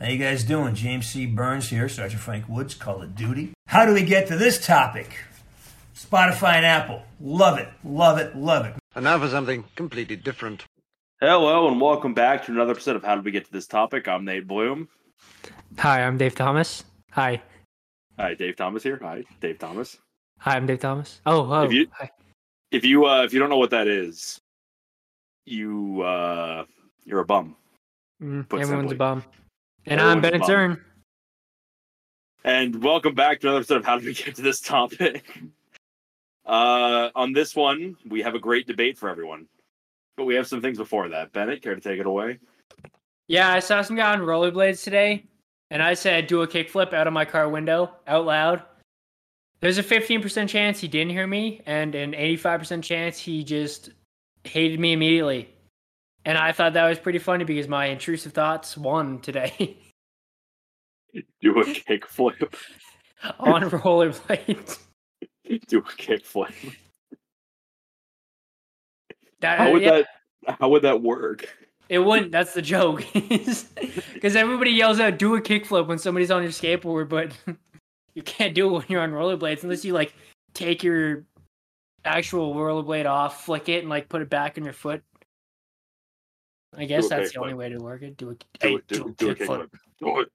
[0.00, 0.74] How you guys doing?
[0.74, 1.26] James C.
[1.26, 3.52] Burns here, Sergeant Frank Woods, Call of Duty.
[3.66, 5.24] How do we get to this topic?
[5.94, 7.02] Spotify and Apple.
[7.20, 8.74] Love it, love it, love it.
[8.94, 10.64] And now for something completely different.
[11.20, 14.08] Hello and welcome back to another episode of How Did We Get to This Topic?
[14.08, 14.88] I'm Nate Blum.
[15.78, 16.82] Hi, I'm Dave Thomas.
[17.12, 17.42] Hi.
[18.18, 18.98] Hi, Dave Thomas here.
[19.02, 19.98] Hi, Dave Thomas.
[20.38, 21.20] Hi, I'm Dave Thomas.
[21.26, 21.64] Oh, oh.
[21.64, 22.10] If you- hi.
[22.70, 24.40] If you uh, if you don't know what that is,
[25.44, 26.64] you uh,
[27.04, 27.56] you're a bum.
[28.22, 28.94] Mm, everyone's simply.
[28.94, 29.24] a bum.
[29.86, 30.42] And Everyone's I'm Bennett.
[30.42, 30.80] Zern.
[32.44, 35.24] And welcome back to another episode of How Did We Get to This Topic?
[36.46, 39.46] Uh, on this one, we have a great debate for everyone,
[40.16, 41.32] but we have some things before that.
[41.32, 42.40] Bennett, care to take it away?
[43.28, 45.26] Yeah, I saw some guy on rollerblades today,
[45.70, 48.64] and I said do a kickflip out of my car window out loud.
[49.60, 53.90] There's a 15% chance he didn't hear me, and an 85% chance he just
[54.42, 55.54] hated me immediately.
[56.24, 59.78] And I thought that was pretty funny because my intrusive thoughts won today
[61.40, 62.54] Do a kickflip.
[63.38, 64.78] on rollerblades.
[65.66, 66.54] Do a kickflip.
[69.40, 70.02] That, How would yeah.
[70.46, 70.56] that?
[70.60, 71.48] How would that work?
[71.88, 72.30] It wouldn't.
[72.32, 73.04] That's the joke.
[74.14, 77.32] Because everybody yells out, "Do a kickflip" when somebody's on your skateboard, but
[78.14, 80.12] you can't do it when you're on rollerblades unless you like
[80.52, 81.24] take your
[82.04, 85.02] actual rollerblade off, flick it, and like put it back in your foot.
[86.76, 87.42] I guess that's the kickflip.
[87.42, 88.16] only way to work it.
[88.16, 88.86] Do a Do it.
[88.88, 89.46] Do, do, do a kickflip.
[89.46, 89.70] kickflip.
[89.98, 90.32] Do it.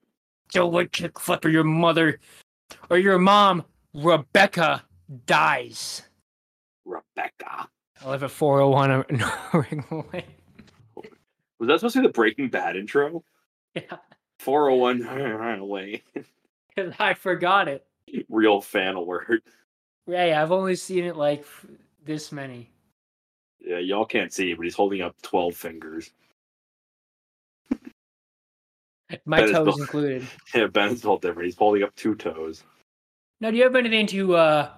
[0.52, 2.20] Do a kickflip, or your mother
[2.90, 4.84] or your mom, Rebecca,
[5.26, 6.04] dies.
[6.86, 7.68] Rebecca.
[8.04, 9.06] I live at 401
[9.54, 10.24] Ring Lane.
[11.60, 13.24] Was that supposed to be the Breaking Bad intro?
[13.76, 13.98] Yeah,
[14.40, 16.00] 401 Lane.
[16.76, 17.86] because I forgot it.
[18.30, 19.44] Real fan alert.
[20.08, 21.46] Yeah, yeah, I've only seen it like
[22.06, 22.70] this many.
[23.60, 26.12] Yeah, y'all can't see, but he's holding up 12 fingers.
[29.26, 30.28] My is toes the- included.
[30.56, 31.46] Yeah, Ben's all different.
[31.46, 32.64] He's holding up two toes.
[33.42, 34.70] Now, do you have anything to uh,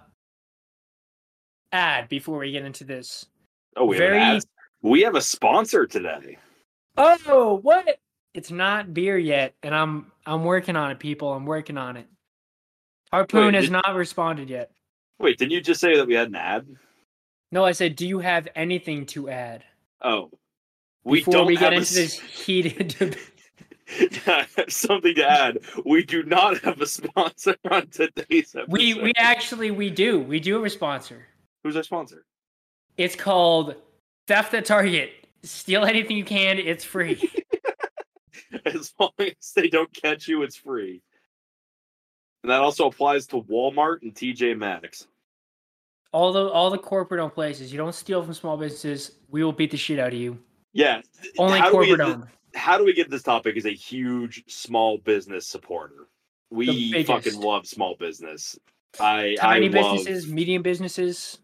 [1.72, 3.26] add before we get into this?
[3.76, 4.44] Oh, we have, Very- ad-
[4.82, 6.38] we have a sponsor today.
[6.98, 8.00] Oh, what?
[8.34, 11.34] It's not beer yet, and I'm I'm working on it, people.
[11.34, 12.08] I'm working on it.
[13.12, 14.72] Harpoon Wait, has did- not responded yet.
[15.20, 16.68] Wait, didn't you just say that we had an ad?
[17.52, 19.64] No, I said, do you have anything to add
[20.02, 20.30] Oh.
[21.04, 23.18] We before don't we have get into this heated debate?
[23.90, 25.60] I have something to add.
[25.86, 28.68] We do not have a sponsor on today's episode.
[28.70, 31.26] We we actually we do we do have a sponsor.
[31.64, 32.26] Who's our sponsor?
[32.98, 33.76] It's called
[34.28, 35.12] Theft at Target.
[35.44, 36.58] Steal anything you can.
[36.58, 37.30] It's free.
[38.66, 41.02] As long as they don't catch you, it's free.
[42.44, 45.08] And that also applies to Walmart and TJ Maxx.
[46.14, 47.72] all the all the corporate owned places.
[47.72, 49.18] You don't steal from small businesses.
[49.30, 50.40] We will beat the shit out of you.
[50.74, 51.02] Yeah.
[51.38, 52.24] Only we corporate owned.
[52.58, 56.08] How do we get this topic as a huge small business supporter?
[56.50, 58.58] We fucking love small business.
[59.00, 61.40] I Tiny I love, businesses, medium businesses.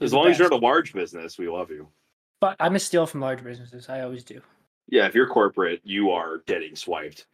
[0.00, 1.88] as long as you're in a large business, we love you.
[2.40, 3.88] But I'm a steal from large businesses.
[3.88, 4.40] I always do.
[4.88, 7.26] Yeah, if you're corporate, you are getting swiped.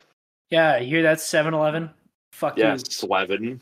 [0.51, 1.91] Yeah, you hear that 7-Eleven?
[2.33, 2.79] Fuck Yeah, you.
[2.79, 3.61] Slevin.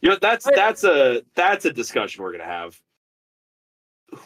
[0.00, 2.80] You know, that's that's a that's a discussion we're gonna have.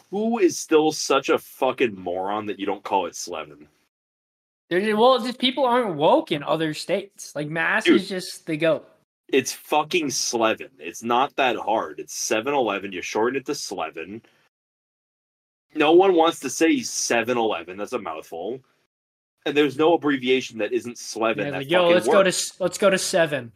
[0.09, 3.67] Who is still such a fucking moron that you don't call it Slevin?
[4.71, 7.35] Well, just people aren't woke in other states.
[7.35, 8.01] Like Mass Dude.
[8.01, 8.83] is just the go.
[9.27, 10.69] It's fucking Slevin.
[10.79, 11.99] It's not that hard.
[11.99, 12.91] It's 7-Eleven.
[12.91, 14.21] You shorten it to Slevin.
[15.75, 17.77] No one wants to say 7-Eleven.
[17.77, 18.59] That's a mouthful.
[19.45, 21.45] And there's no abbreviation that isn't Slevin.
[21.45, 23.51] Yeah, that like, yo, let's go to let's go to seven.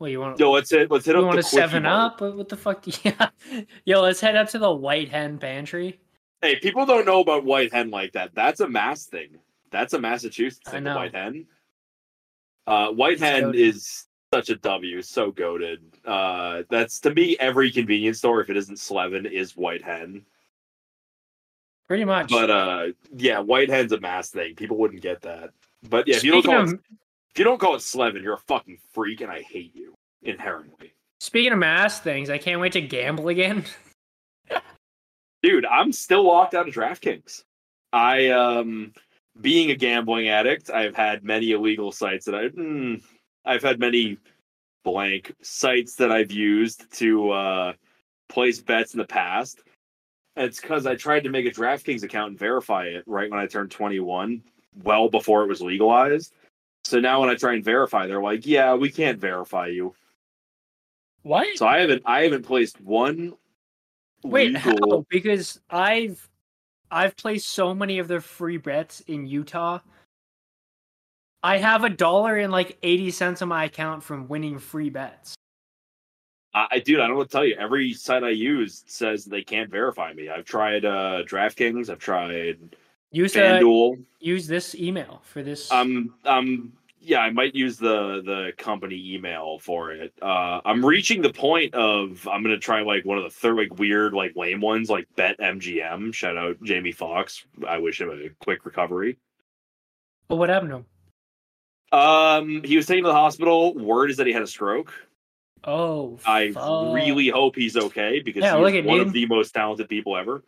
[0.00, 2.22] Well, you want Yo, let's hit let's hit you up want the to seven up?
[2.22, 2.84] What what the fuck?
[3.04, 3.28] Yeah.
[3.84, 6.00] Yo, let's head up to the White Hen Pantry.
[6.40, 8.34] Hey, people don't know about White Hen like that.
[8.34, 9.36] That's a Mass thing.
[9.70, 10.84] That's a Massachusetts thing.
[10.84, 11.46] White Hen.
[12.66, 13.54] Uh, White It's Hen goated.
[13.56, 15.02] is such a W.
[15.02, 15.80] So goaded.
[16.06, 20.24] Uh, that's to me every convenience store if it isn't Slevin is White Hen.
[21.88, 22.30] Pretty much.
[22.30, 24.54] But uh, yeah, White Hen's a Mass thing.
[24.54, 25.50] People wouldn't get that.
[25.90, 26.78] But yeah, if you don't of
[27.32, 30.94] if you don't call it Slevin, you're a fucking freak, and I hate you inherently.
[31.20, 33.64] speaking of Mass things, I can't wait to gamble again.
[35.42, 37.44] dude i'm still locked out of draftkings
[37.92, 38.92] i um
[39.40, 43.02] being a gambling addict i've had many illegal sites that i mm,
[43.44, 44.18] i've had many
[44.84, 47.72] blank sites that i've used to uh
[48.28, 49.62] place bets in the past
[50.36, 53.46] it's because i tried to make a draftkings account and verify it right when i
[53.46, 54.42] turned 21
[54.82, 56.32] well before it was legalized
[56.84, 59.94] so now when i try and verify they're like yeah we can't verify you
[61.22, 61.46] What?
[61.56, 63.34] so i haven't i haven't placed one
[64.22, 65.06] Wait, legal how?
[65.08, 66.28] Because I've
[66.90, 69.78] I've placed so many of their free bets in Utah.
[71.42, 75.34] I have a dollar and like 80 cents on my account from winning free bets.
[76.52, 77.56] I, I dude, I don't want to tell you.
[77.58, 80.28] Every site I use says they can't verify me.
[80.28, 81.88] I've tried uh DraftKings.
[81.88, 82.58] I've tried
[83.12, 84.04] Use uh, FanDuel.
[84.20, 85.70] use this email for this.
[85.72, 90.12] Um, um, yeah, I might use the the company email for it.
[90.22, 93.78] Uh, I'm reaching the point of I'm gonna try like one of the third like
[93.78, 96.12] weird like lame ones like Bet MGM.
[96.14, 97.44] Shout out Jamie Foxx.
[97.66, 99.16] I wish him a quick recovery.
[100.28, 100.86] but what happened to him?
[101.92, 103.74] Um, he was taken to the hospital.
[103.74, 104.92] Word is that he had a stroke.
[105.64, 106.94] Oh, I fuck.
[106.94, 110.44] really hope he's okay because Yeah, he's one of the most talented people ever.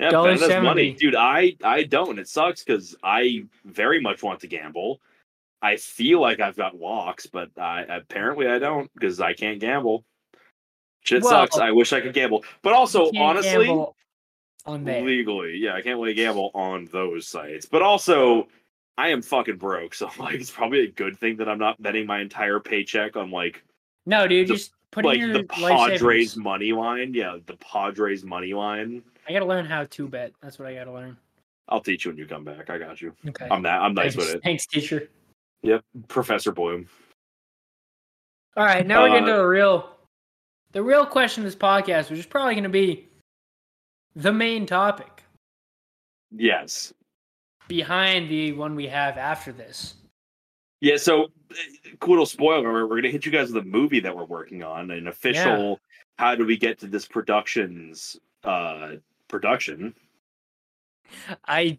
[0.00, 1.14] Yeah, Dollar Ben has money, dude.
[1.14, 2.18] I I don't.
[2.18, 5.00] It sucks because I very much want to gamble.
[5.62, 10.04] I feel like I've got walks, but I apparently I don't because I can't gamble.
[11.04, 11.58] Shit Well, sucks.
[11.58, 13.68] I wish I could gamble, but also honestly,
[14.66, 15.02] on there.
[15.02, 17.66] legally, yeah, I can't really gamble on those sites.
[17.66, 18.48] But also,
[18.96, 22.06] I am fucking broke, so like it's probably a good thing that I'm not betting
[22.06, 23.62] my entire paycheck on like
[24.06, 27.12] No, dude, the- just put in like the Padres money line.
[27.12, 29.02] Yeah, the Padres money line.
[29.28, 30.32] I gotta learn how to bet.
[30.42, 31.16] That's what I gotta learn.
[31.68, 32.68] I'll teach you when you come back.
[32.68, 33.14] I got you.
[33.28, 33.46] Okay.
[33.50, 33.80] I'm that.
[33.80, 34.42] I'm nice thanks, with it.
[34.42, 35.08] thanks, teacher.
[35.62, 36.86] Yep, Professor Blum.
[38.56, 39.90] All right, now we're getting to the real,
[40.72, 43.08] the real question of this podcast, which is probably going to be
[44.16, 45.22] the main topic
[46.32, 46.92] Yes.
[47.68, 49.94] behind the one we have after this.
[50.80, 50.96] Yeah.
[50.96, 51.28] So,
[52.00, 52.72] cool little spoiler.
[52.72, 55.78] We're, we're gonna hit you guys with a movie that we're working on, an official.
[56.18, 58.92] How do we get to this production's uh
[59.30, 59.94] production?
[61.46, 61.78] I,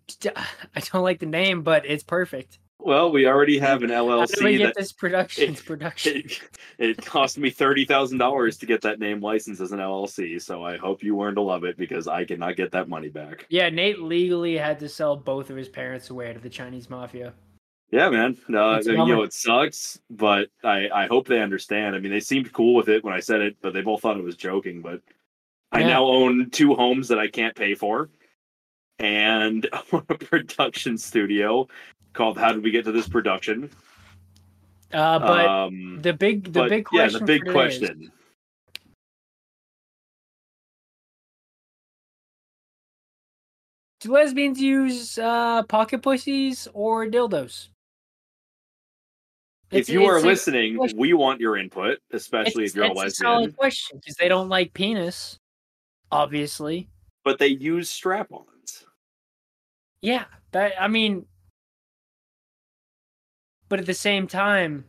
[0.76, 2.60] I don't like the name, but it's perfect.
[2.84, 6.18] Well, we already have an How do we get this production's production?
[6.18, 6.40] it,
[6.80, 10.42] it cost me thirty thousand dollars to get that name licensed as an LLC.
[10.42, 13.46] So I hope you learn to love it because I cannot get that money back.
[13.50, 17.34] Yeah, Nate legally had to sell both of his parents away to the Chinese mafia.
[17.92, 18.38] Yeah, man.
[18.48, 21.42] Uh, no, It's I a mean, you know it sucks, but I I hope they
[21.42, 21.96] understand.
[21.96, 24.18] I mean, they seemed cool with it when I said it, but they both thought
[24.18, 24.82] it was joking.
[24.82, 25.02] But
[25.72, 28.10] I now own two homes that I can't pay for,
[29.00, 31.68] and a production studio
[32.14, 33.70] called "How Did We Get to This Production?"
[34.94, 37.20] Uh, but um, the big, the but, big yeah, question.
[37.20, 38.12] the big today is, question.
[44.02, 47.70] do lesbians use uh, pocket pussies or dildos?
[49.70, 51.00] If you are listening, question.
[51.00, 53.32] we want your input, especially it's, if you're a it's lesbian.
[53.32, 55.40] solid question because they don't like penis,
[56.12, 56.90] obviously.
[57.24, 58.86] but they use strap-ons.
[60.02, 61.26] Yeah, that I mean,
[63.70, 64.86] but at the same time,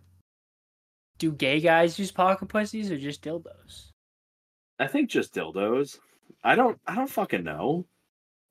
[1.19, 3.91] do gay guys use pocket pussies or just dildos?
[4.79, 5.99] I think just dildos.
[6.43, 6.81] I don't.
[6.87, 7.87] I don't fucking know.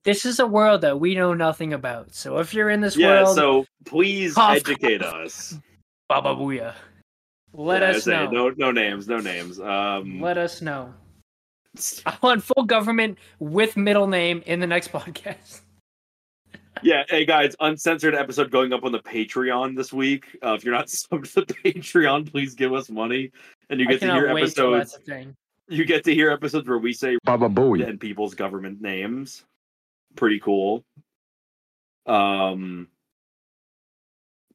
[0.03, 2.13] This is a world that we know nothing about.
[2.15, 3.23] So if you're in this Yeah.
[3.23, 5.13] world, So please Cough, educate cough.
[5.15, 5.59] us.
[6.07, 6.73] Baba Booey.
[7.53, 8.29] Let Yeah, us know.
[8.31, 9.07] No, no names.
[9.07, 9.59] No names.
[9.59, 10.21] Um.
[10.21, 10.93] Let us know.
[12.05, 15.61] I want full government with middle name in the next podcast.
[16.83, 17.03] Yeah.
[17.07, 20.25] Hey guys, uncensored episode going up on the Patreon this week.
[20.43, 23.31] Uh, if you're not subbed to the Patreon, please give us money,
[23.69, 24.91] and you get to hear episodes.
[24.91, 25.35] that's a thing.
[25.67, 27.87] You get to hear episodes where we say Baba Booey.
[27.87, 29.43] and people's government names.
[30.15, 30.83] Pretty cool.
[32.05, 32.87] Um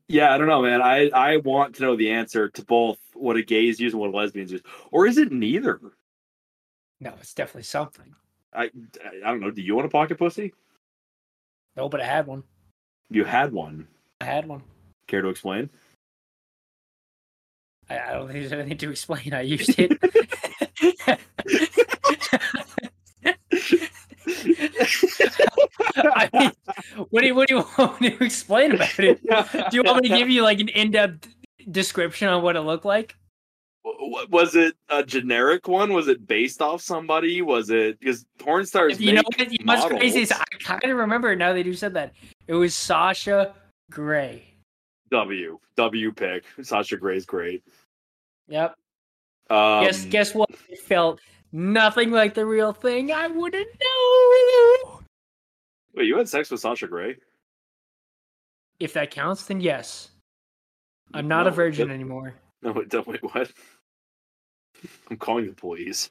[0.08, 0.82] Yeah, I don't know, man.
[0.82, 4.12] I I want to know the answer to both what a gays use and what
[4.12, 4.62] lesbians use.
[4.90, 5.80] Or is it neither?
[7.00, 8.14] No, it's definitely something.
[8.54, 8.70] I
[9.24, 9.50] I don't know.
[9.50, 10.54] Do you want a pocket pussy?
[11.76, 12.42] No, but I had one.
[13.10, 13.86] You had one.
[14.20, 14.62] I had one.
[15.06, 15.68] Care to explain?
[17.88, 19.34] I, I don't think there's anything to explain.
[19.34, 19.92] I used it.
[25.96, 26.52] I mean,
[27.10, 29.20] what do you what do you want me to explain about it?
[29.70, 31.28] Do you want me to give you like an in-depth
[31.70, 33.14] description on what it looked like?
[34.30, 35.92] Was it a generic one?
[35.92, 37.40] Was it based off somebody?
[37.40, 39.00] Was it because porn stars?
[39.00, 39.52] You know make what?
[39.52, 40.32] You know what's crazy is.
[40.32, 42.12] I kind of remember now that you said that.
[42.48, 43.54] It was Sasha
[43.92, 44.42] Grey.
[45.12, 46.44] W W pick.
[46.62, 47.62] Sasha Grey's great.
[48.48, 48.74] Yep.
[49.50, 50.50] Um, guess guess what?
[50.68, 51.20] It felt
[51.52, 53.12] nothing like the real thing.
[53.12, 55.00] I wouldn't know.
[55.94, 57.16] Wait, you had sex with Sasha Grey?
[58.80, 60.10] If that counts, then yes.
[61.14, 62.34] I'm not No, a virgin that- anymore.
[62.62, 63.52] No, wait, don't- wait, what?
[65.10, 66.10] I'm calling the police.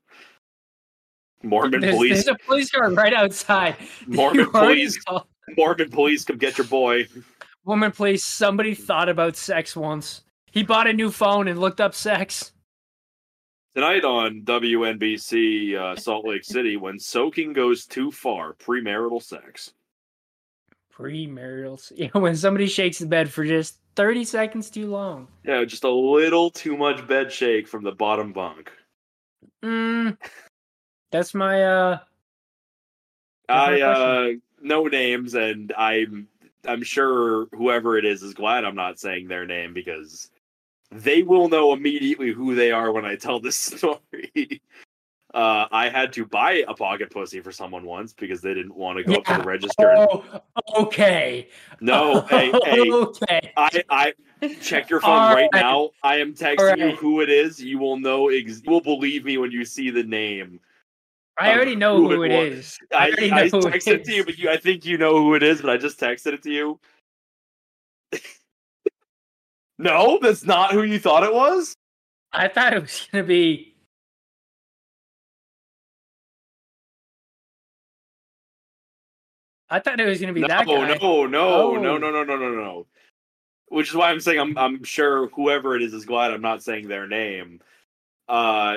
[1.43, 2.25] Mormon There's, police.
[2.25, 3.75] there's a police car right outside.
[4.07, 4.97] Mormon police.
[5.57, 7.07] Mormon police, come get your boy.
[7.65, 8.23] Woman, please.
[8.23, 10.23] Somebody thought about sex once.
[10.51, 12.53] He bought a new phone and looked up sex.
[13.73, 19.73] Tonight on WNBC uh, Salt Lake City, when soaking goes too far, premarital sex.
[20.95, 21.91] Premarital.
[21.95, 25.27] Yeah, when somebody shakes the bed for just 30 seconds too long.
[25.43, 28.71] Yeah, just a little too much bed shake from the bottom bunk.
[29.63, 30.17] Mm,
[31.11, 31.99] that's my uh.
[33.47, 34.27] That's I my uh
[34.61, 36.27] no names, and I'm
[36.65, 40.29] I'm sure whoever it is is glad I'm not saying their name because
[40.91, 44.61] they will know immediately who they are when I tell this story.
[45.35, 48.97] Uh, I had to buy a pocket pussy for someone once because they didn't want
[48.97, 49.89] to go up to the register.
[49.91, 50.41] And, Oh,
[50.77, 51.49] okay.
[51.81, 53.51] no, hey, hey, okay.
[53.57, 54.13] I, I
[54.61, 55.61] check your phone right right.
[55.61, 55.89] now.
[56.01, 57.61] I am texting you who it is.
[57.61, 58.29] You will know.
[58.29, 60.61] Ex- you will believe me when you see the name.
[61.37, 62.77] I already know who who it it is.
[62.93, 65.35] I, already I who texted it to you, but you, I think you know who
[65.35, 65.61] it is.
[65.61, 66.79] But I just texted it to you.
[69.77, 71.75] no, that's not who you thought it was.
[72.31, 73.74] I thought it was gonna be.
[79.69, 80.73] I thought it was gonna be no, that guy.
[80.73, 81.75] no, no, no, Oh.
[81.75, 82.85] no, no, no, no, no, no.
[83.69, 86.63] Which is why I'm saying I'm I'm sure whoever it is is glad I'm not
[86.63, 87.61] saying their name.
[88.27, 88.75] Uh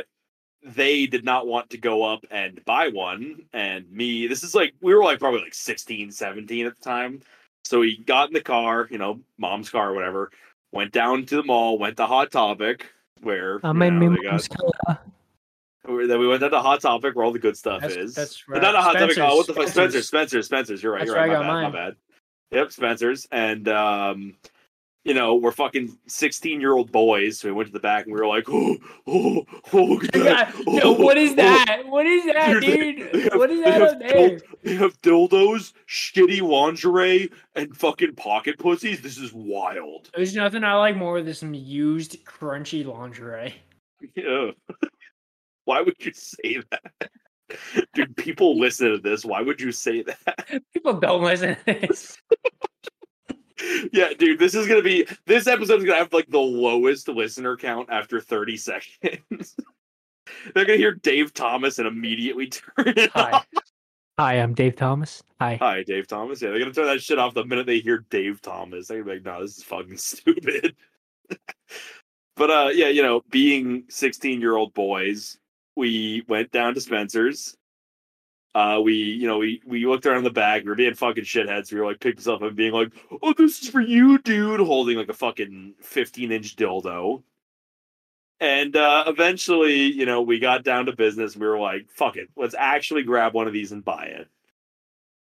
[0.65, 4.75] they did not want to go up and buy one and me this is like
[4.81, 7.21] we were like probably like 16 17 at the time
[7.63, 10.33] so we got in the car you know mom's car or whatever
[10.73, 12.87] went down to the mall went to hot topic
[13.23, 14.71] where I'm you in know, my they got- car.
[14.87, 14.99] where-
[15.89, 18.15] then we went down to Hot Topic where all the good stuff That's- is.
[18.15, 18.83] that's But not a right.
[18.85, 19.19] Hot Topic.
[19.19, 19.69] Oh, what the fuck?
[19.69, 20.07] Spencer's.
[20.09, 20.47] Spencer's.
[20.47, 20.47] Spencer's.
[20.47, 20.83] Spencer's.
[20.83, 21.01] You're right.
[21.01, 21.47] That's you're right.
[21.47, 21.63] My bad.
[21.63, 21.97] My bad.
[22.51, 23.27] Yep, Spencer's.
[23.33, 24.35] And um,
[25.05, 27.39] you know, we're fucking 16 year old boys.
[27.39, 28.77] So we went to the back and we were like, oh,
[29.07, 30.55] oh, oh look at that.
[30.67, 31.83] Oh, yo, what is oh." that?
[31.87, 33.13] What is that, Dude, they- dude?
[33.13, 34.41] they have- what is that up there?
[34.65, 39.01] They have dildos, shitty lingerie, and fucking pocket pussies.
[39.01, 40.11] This is wild.
[40.15, 43.55] There's nothing I like more than some used crunchy lingerie.
[44.15, 44.51] Yeah.
[45.69, 47.11] Why would you say that?
[47.93, 49.23] Dude, people listen to this.
[49.23, 50.63] Why would you say that?
[50.73, 52.17] People don't listen to this.
[53.93, 57.91] yeah, dude, this is gonna be this episode's gonna have like the lowest listener count
[57.91, 59.57] after 30 seconds.
[60.55, 63.33] They're gonna hear Dave Thomas and immediately turn it Hi.
[63.33, 63.47] off.
[64.19, 65.23] Hi, I'm Dave Thomas.
[65.39, 65.57] Hi.
[65.57, 66.41] Hi, Dave Thomas.
[66.41, 68.89] Yeah, they're gonna turn that shit off the minute they hear Dave Thomas.
[68.89, 70.77] They're gonna be like, no, this is fucking stupid.
[72.37, 75.39] but uh yeah, you know, being 16 year old boys,
[75.79, 77.57] we went down to Spencer's.
[78.55, 80.65] Uh, we, you know, we we looked around the back.
[80.65, 81.73] We were being fucking shitheads.
[81.73, 82.93] We were like picking stuff up and being like,
[83.23, 87.23] "Oh, this is for you, dude," holding like a fucking 15 inch dildo.
[88.41, 91.37] And uh, eventually, you know, we got down to business.
[91.37, 94.29] We were like, "Fuck it, let's actually grab one of these and buy it."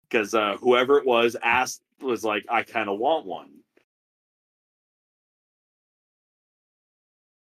[0.09, 3.62] Because uh, whoever it was asked was like, "I kind of want one."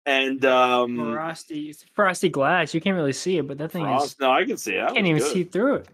[0.06, 2.72] And um, Frosty, frosty glass.
[2.72, 4.76] You can't really see it, but that thing Frost, no, I can see it.
[4.76, 4.80] is.
[4.82, 5.32] That can't even good.
[5.32, 5.88] see through it.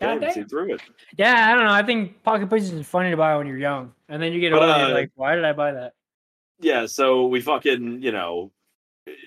[0.00, 0.80] Yeah, I God can see through it.
[1.18, 1.70] Yeah, I don't know.
[1.70, 4.54] I think pocket pussies is funny to buy when you're young, and then you get
[4.54, 4.66] older.
[4.66, 5.92] uh, like, why did I buy that?
[6.62, 8.50] yeah, so we fucking, you know,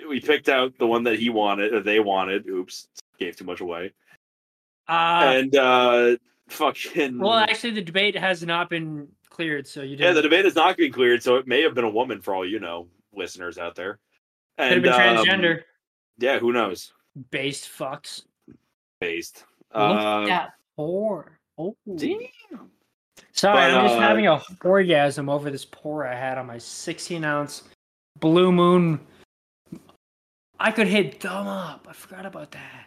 [0.10, 2.48] we picked out the one that he wanted or they wanted.
[2.48, 2.88] Oops,
[3.20, 3.94] gave too much away.
[4.88, 6.16] Uh, and uh
[6.48, 10.16] fucking well, actually, the debate has not been cleared, so you yeah, didn't.
[10.16, 12.48] the debate is not being cleared, so it may have been a woman for all
[12.48, 14.00] you know, listeners out there.
[14.58, 15.62] Could have And been um, transgender
[16.18, 16.94] yeah, who knows?
[17.32, 18.24] based fucks.
[19.00, 19.44] Based.
[19.74, 21.26] Look Uh, at whore.
[21.58, 22.20] Oh, damn.
[23.32, 26.58] sorry, But, I'm just uh, having a orgasm over this pour I had on my
[26.58, 27.64] 16 ounce
[28.20, 29.00] Blue Moon.
[30.60, 31.86] I could hit thumb up.
[31.90, 32.86] I forgot about that.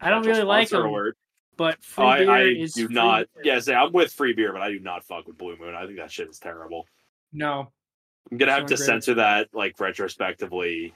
[0.00, 1.16] I don't really like them, alert.
[1.56, 3.26] but free Oh, I, beer I is do free not.
[3.34, 3.54] beer.
[3.54, 5.74] Yeah, say I'm with free beer, but I do not fuck with Blue Moon.
[5.74, 6.86] I think that shit is terrible.
[7.32, 7.72] No,
[8.30, 8.86] I'm gonna have to great.
[8.86, 10.94] censor that like retrospectively,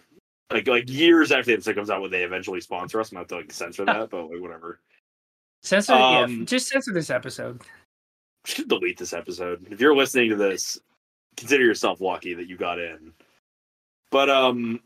[0.51, 3.11] like like years after the episode comes out when they eventually sponsor us.
[3.11, 4.81] I'm gonna have to like censor that, but like whatever.
[5.63, 5.95] censor.
[5.95, 7.63] yeah, Um, just censor this episode.
[8.45, 9.67] should delete this episode.
[9.71, 10.79] If you're listening to this,
[11.37, 13.13] consider yourself lucky that you got in.
[14.11, 14.81] But um,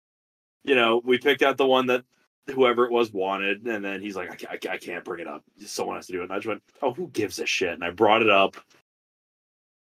[0.64, 2.04] you know, we picked out the one that
[2.50, 5.42] whoever it was wanted, and then he's like, I, I, I can't bring it up.
[5.64, 6.24] Someone has to do it.
[6.24, 7.72] And I just went, Oh, who gives a shit?
[7.72, 8.56] And I brought it up,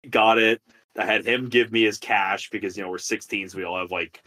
[0.10, 0.62] got it.
[0.98, 3.52] I had him give me his cash because you know we're 16s.
[3.52, 4.24] So we all have like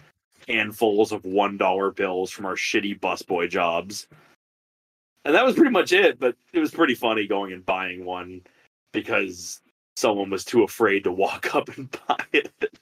[0.48, 4.08] handfuls of one dollar bills from our shitty busboy jobs.
[5.24, 8.42] And that was pretty much it, but it was pretty funny going and buying one
[8.92, 9.60] because
[9.96, 12.78] someone was too afraid to walk up and buy it.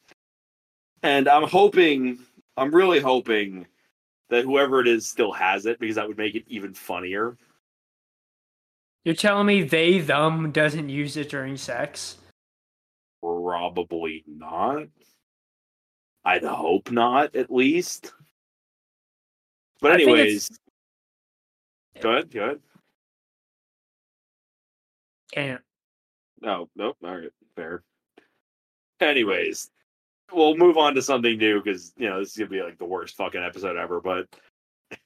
[1.02, 2.18] And I'm hoping,
[2.56, 3.66] I'm really hoping
[4.30, 7.36] that whoever it is still has it because that would make it even funnier.
[9.04, 12.16] You're telling me they them doesn't use it during sex?
[13.58, 14.88] Probably not.
[16.24, 18.12] I'd hope not, at least.
[19.80, 20.60] But I think it's- anyways,
[22.02, 22.62] go ahead, go ahead.
[25.32, 25.62] can't.
[26.40, 26.96] No, nope.
[27.04, 27.84] All right, fair.
[29.00, 29.70] Anyways,
[30.32, 32.84] we'll move on to something new because you know this is gonna be like the
[32.84, 34.00] worst fucking episode ever.
[34.00, 34.26] But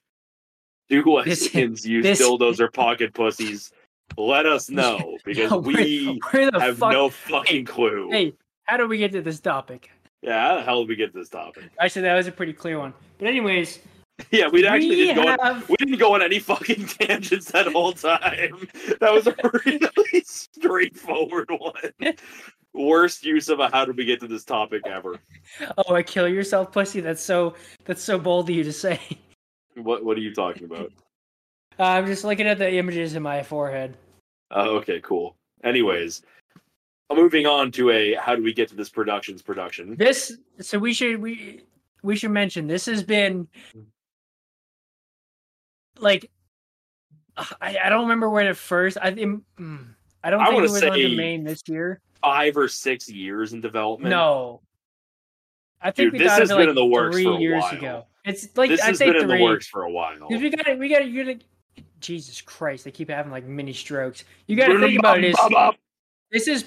[0.89, 3.71] do This- Westskins use this- dildos or pocket pussies?
[4.17, 6.91] Let us know because Where- we where have fuck?
[6.91, 8.09] no fucking clue.
[8.11, 9.89] Hey, how do we get to this topic?
[10.21, 11.63] Yeah, how the hell did we get to this topic?
[11.79, 12.93] Actually, that was a pretty clear one.
[13.17, 13.79] But anyways,
[14.31, 15.29] Yeah, we actually we didn't go.
[15.41, 18.67] On, we didn't go on any fucking tangents that whole time.
[18.99, 19.35] That was a
[19.65, 22.13] really straightforward one.
[22.73, 25.19] Worst use of a how did we get to this topic ever.
[25.77, 26.99] oh, I kill yourself, pussy.
[26.99, 28.99] That's so that's so bold of you to say.
[29.75, 30.91] What what are you talking about?
[31.79, 33.95] Uh, I'm just looking at the images in my forehead.
[34.51, 35.37] Oh, okay, cool.
[35.63, 36.23] Anyways,
[37.13, 39.95] moving on to a how do we get to this productions production?
[39.95, 41.63] This so we should we
[42.03, 43.47] we should mention this has been
[45.99, 46.29] like
[47.61, 49.85] I, I don't remember when it first I think mm,
[50.23, 52.01] I don't I think it was on the main this year.
[52.21, 54.09] Five or six years in development.
[54.09, 54.61] No.
[55.81, 57.37] I think Dude, we this got has it been like in the works three for
[57.37, 57.73] a years while.
[57.73, 58.05] ago.
[58.25, 59.37] It's like this I'd has say been in three.
[59.37, 60.27] the works for a while.
[60.29, 60.77] we got it.
[60.77, 61.07] we got it.
[61.07, 61.45] you got to
[61.99, 64.23] Jesus Christ, they keep having like mini strokes.
[64.47, 65.37] You got to think about it is
[66.31, 66.65] this is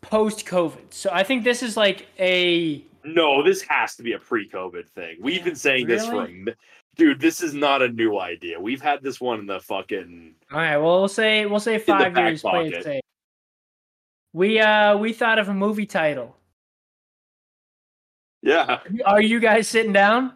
[0.00, 0.92] post COVID.
[0.92, 5.18] So I think this is like a No, this has to be a pre-COVID thing.
[5.20, 6.54] We've been saying this for Really?
[6.96, 7.20] dude.
[7.20, 8.60] This is not a new idea.
[8.60, 10.34] We've had this one in the fucking.
[10.52, 13.02] All right, well we'll say we'll say five years play it safe.
[14.32, 16.36] We uh we thought of a movie title.
[18.42, 18.80] Yeah.
[19.04, 20.32] Are you guys sitting down?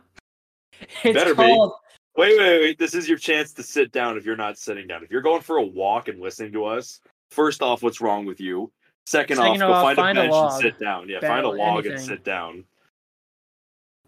[1.02, 1.43] It's Better be.
[1.43, 1.75] called
[2.16, 2.78] Wait, wait, wait.
[2.78, 5.02] This is your chance to sit down if you're not sitting down.
[5.02, 8.40] If you're going for a walk and listening to us, first off, what's wrong with
[8.40, 8.71] you?
[9.06, 11.09] Second, Second off, go find, find a bench and sit down.
[11.09, 12.64] Yeah, find a log and sit down.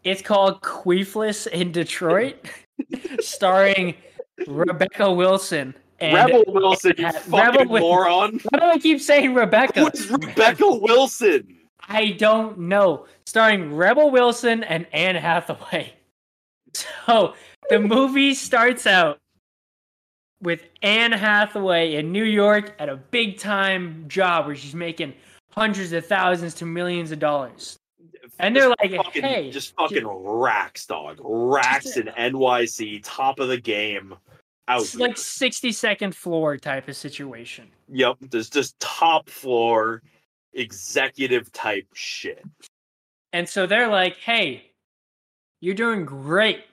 [0.04, 2.36] it's called Queefless in Detroit,
[3.20, 3.94] starring
[4.46, 8.40] Rebecca Wilson and Rebel Wilson, you fucking Wil- moron.
[8.50, 9.84] Why do I keep saying Rebecca?
[9.84, 11.56] Who's Rebecca Wilson?
[11.88, 13.06] I don't know.
[13.24, 15.92] Starring Rebel Wilson and Anne Hathaway.
[17.06, 17.32] So
[17.70, 19.18] the movie starts out
[20.40, 25.14] with Anne Hathaway in New York at a big time job where she's making
[25.50, 27.78] hundreds of thousands to millions of dollars.
[28.38, 31.18] And they're like, fucking, hey, just fucking racks, dog.
[31.22, 34.14] Racks in NYC, top of the game.
[34.68, 34.82] Out.
[34.82, 37.68] it's like 60 second floor type of situation.
[37.88, 40.02] Yep, there's just top floor
[40.54, 42.44] executive type shit.
[43.32, 44.72] And so they're like, hey,
[45.60, 46.64] you're doing great.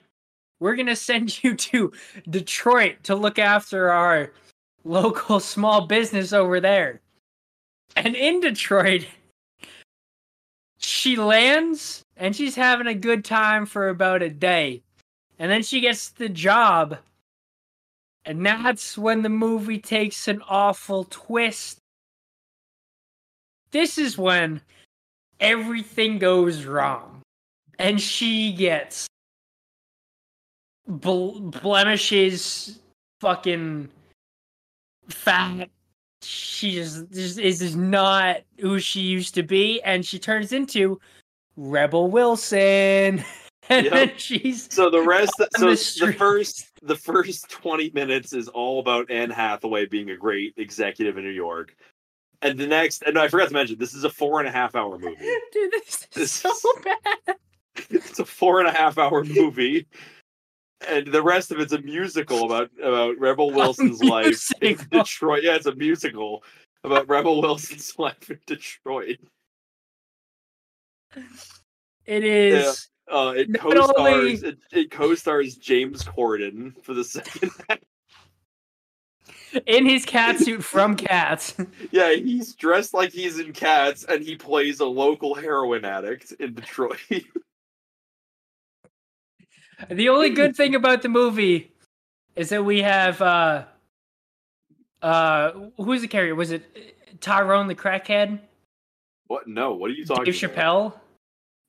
[0.64, 1.92] We're going to send you to
[2.30, 4.32] Detroit to look after our
[4.82, 7.02] local small business over there.
[7.96, 9.06] And in Detroit,
[10.78, 14.82] she lands and she's having a good time for about a day.
[15.38, 16.96] And then she gets the job.
[18.24, 21.76] And that's when the movie takes an awful twist.
[23.70, 24.62] This is when
[25.40, 27.20] everything goes wrong
[27.78, 29.08] and she gets
[30.86, 32.78] bl- blemishes
[33.20, 33.88] fucking
[35.08, 35.50] fat.
[35.50, 35.62] Mm-hmm.
[36.22, 41.00] She just, just is just not who she used to be and she turns into
[41.56, 43.24] rebel wilson.
[43.70, 43.92] And Yep.
[43.94, 48.46] then she's So the rest, On so the the first, the first twenty minutes is
[48.48, 51.74] all about Anne Hathaway being a great executive in New York,
[52.42, 54.74] and the next, and I forgot to mention, this is a four and a half
[54.74, 55.16] hour movie.
[55.52, 57.36] dude this is This so is- bad.
[57.88, 59.86] it's a four and a half hour movie,
[60.86, 64.76] and the rest of it's a musical about about Rebel Wilson's life in.
[64.90, 65.42] Detroit.
[65.42, 66.42] Yeah, it's a musical
[66.84, 69.18] about Rebel Wilson's life in Detroit.
[72.06, 77.50] it is Uh, it co-stars only- it, it co-stars James Corden for the second.
[79.66, 81.54] in his cat suit from cats
[81.92, 86.54] yeah, he's dressed like he's in Cats, and he plays a local heroin addict in
[86.54, 86.98] Detroit.
[89.90, 91.72] The only good thing about the movie
[92.36, 93.64] is that we have uh
[95.02, 96.34] uh who's the carrier?
[96.34, 98.40] Was it Tyrone the crackhead?
[99.26, 99.46] what?
[99.48, 100.56] No, what are you talking Dave about?
[100.56, 100.92] Chappelle?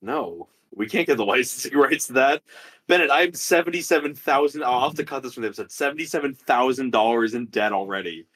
[0.01, 2.43] No, we can't get the licensing rights to that.
[2.87, 4.63] Bennett, I'm seventy-seven thousand.
[4.63, 5.71] I'll have to cut this from the episode.
[5.71, 8.27] Seventy-seven thousand dollars in debt already.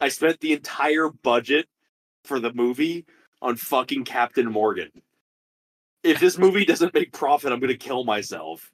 [0.00, 1.66] I spent the entire budget
[2.24, 3.04] for the movie
[3.42, 4.90] on fucking Captain Morgan.
[6.08, 8.72] If this movie doesn't make profit, I'm gonna kill myself.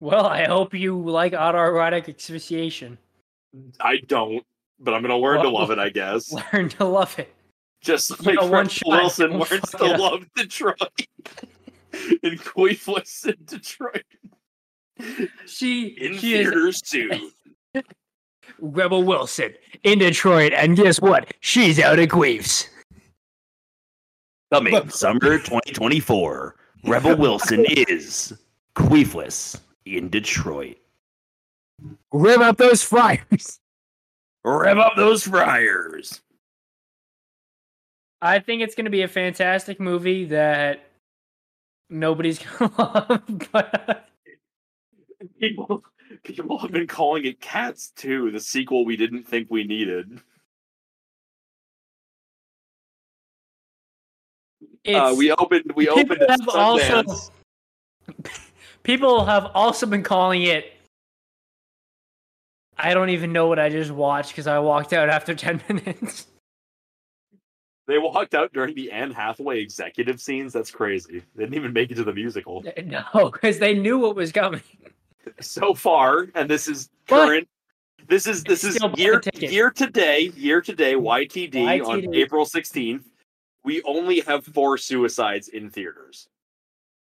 [0.00, 2.98] Well, I hope you like autoerotic asphyxiation.
[3.80, 4.44] I don't,
[4.78, 5.78] but I'm gonna learn to love it.
[5.78, 6.32] I guess.
[6.52, 7.34] Learn to love it.
[7.80, 10.00] Just You like know, one Rebel Wilson learns to up.
[10.00, 10.76] love Detroit.
[12.22, 14.04] in Queefless in Detroit.
[15.46, 17.30] She In she is too.
[18.60, 21.34] Rebel Wilson in Detroit, and guess what?
[21.40, 22.68] She's out of queefs.
[24.54, 28.32] Coming summer 2024, Rebel Wilson is
[28.76, 30.76] queefless in Detroit.
[32.12, 33.58] Rev up those fryers.
[34.44, 36.20] Rev up those fryers.
[38.22, 40.88] I think it's going to be a fantastic movie that
[41.90, 43.22] nobody's going to love.
[43.50, 44.08] But
[45.40, 45.82] People,
[46.22, 50.20] people have been calling it Cats 2, the sequel we didn't think we needed.
[54.86, 55.72] Uh, we opened.
[55.74, 56.24] We People opened.
[56.28, 57.30] have also-
[58.82, 60.72] people have also been calling it.
[62.76, 66.26] I don't even know what I just watched because I walked out after 10 minutes.
[67.86, 70.52] They walked out during the Anne Hathaway executive scenes.
[70.52, 71.22] That's crazy.
[71.36, 74.62] They didn't even make it to the musical No, because they knew what was coming.
[75.40, 77.48] so far, and this is But- current.
[78.06, 83.06] This is this is year year today, year to day YTD, on April sixteenth.
[83.64, 86.28] We only have four suicides in theaters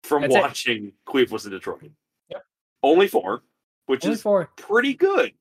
[0.03, 0.41] from That's it.
[0.41, 1.91] watching Queefless in Detroit.
[2.29, 2.43] Yep.
[2.81, 3.43] Only four,
[3.87, 4.49] which Only is four.
[4.55, 5.33] pretty good.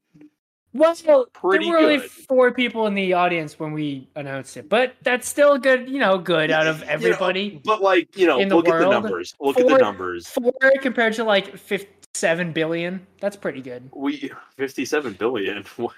[0.72, 0.96] Well,
[1.32, 5.28] Pretty there were only four people in the audience when we announced it, but that's
[5.28, 5.88] still good.
[5.88, 7.60] You know, good out of You know, everybody.
[7.64, 9.34] but like you know, look at the world, numbers.
[9.38, 10.26] Look at the numbers.
[10.26, 13.06] Four compared to like fifty-seven billion.
[13.20, 13.88] That's pretty good.
[13.94, 15.64] We fifty-seven billion.
[15.76, 15.94] What?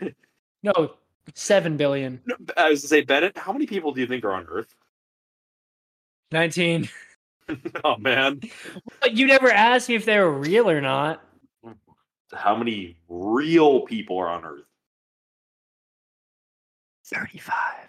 [0.63, 0.93] No,
[1.35, 2.21] seven billion.
[2.27, 4.75] No, I was to say, Bennett, how many people do you think are on Earth?
[6.33, 6.89] Nineteen.
[7.85, 8.41] Oh man,
[9.01, 11.23] But you never asked me if they were real or not.
[12.35, 14.65] how many real people are on Earth?
[17.07, 17.87] Thirty-five.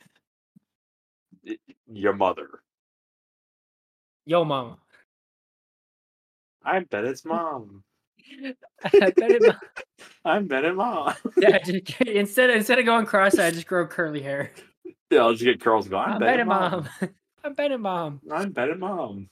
[1.91, 2.61] Your mother.
[4.27, 4.77] Yo, mama.
[6.63, 7.83] I bet it's mom.
[8.83, 9.55] I bet it-
[10.25, 11.15] I'm Bennett mom.
[11.39, 14.51] yeah, just, instead instead of going cross-eyed, just grow curly hair.
[15.09, 15.97] Yeah, I'll just get curls and go.
[15.97, 16.87] I'm, I'm Bennett Bennett mom.
[17.01, 17.09] mom.
[17.47, 18.19] I'm Bennett mom.
[18.29, 19.29] I'm Bennett mom.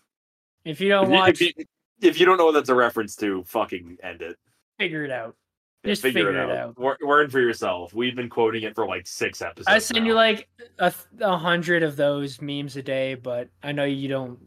[0.64, 1.66] If you don't watch, if, you,
[2.02, 4.38] if you don't know what that's a reference to, fucking end it.
[4.80, 5.36] figure it out.
[5.84, 6.80] Yeah, Just figure it out.
[6.80, 7.94] Wor- Word for yourself.
[7.94, 9.68] We've been quoting it for like six episodes.
[9.68, 10.12] I send now.
[10.12, 10.48] you like
[10.80, 14.40] a, a hundred of those memes a day, but I know you don't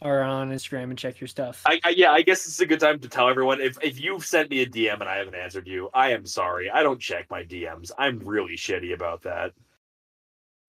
[0.00, 1.62] are on Instagram and check your stuff.
[1.66, 4.24] I, I yeah, I guess it's a good time to tell everyone if if you've
[4.24, 6.70] sent me a DM and I haven't answered you, I am sorry.
[6.70, 7.90] I don't check my DMs.
[7.98, 9.50] I'm really shitty about that.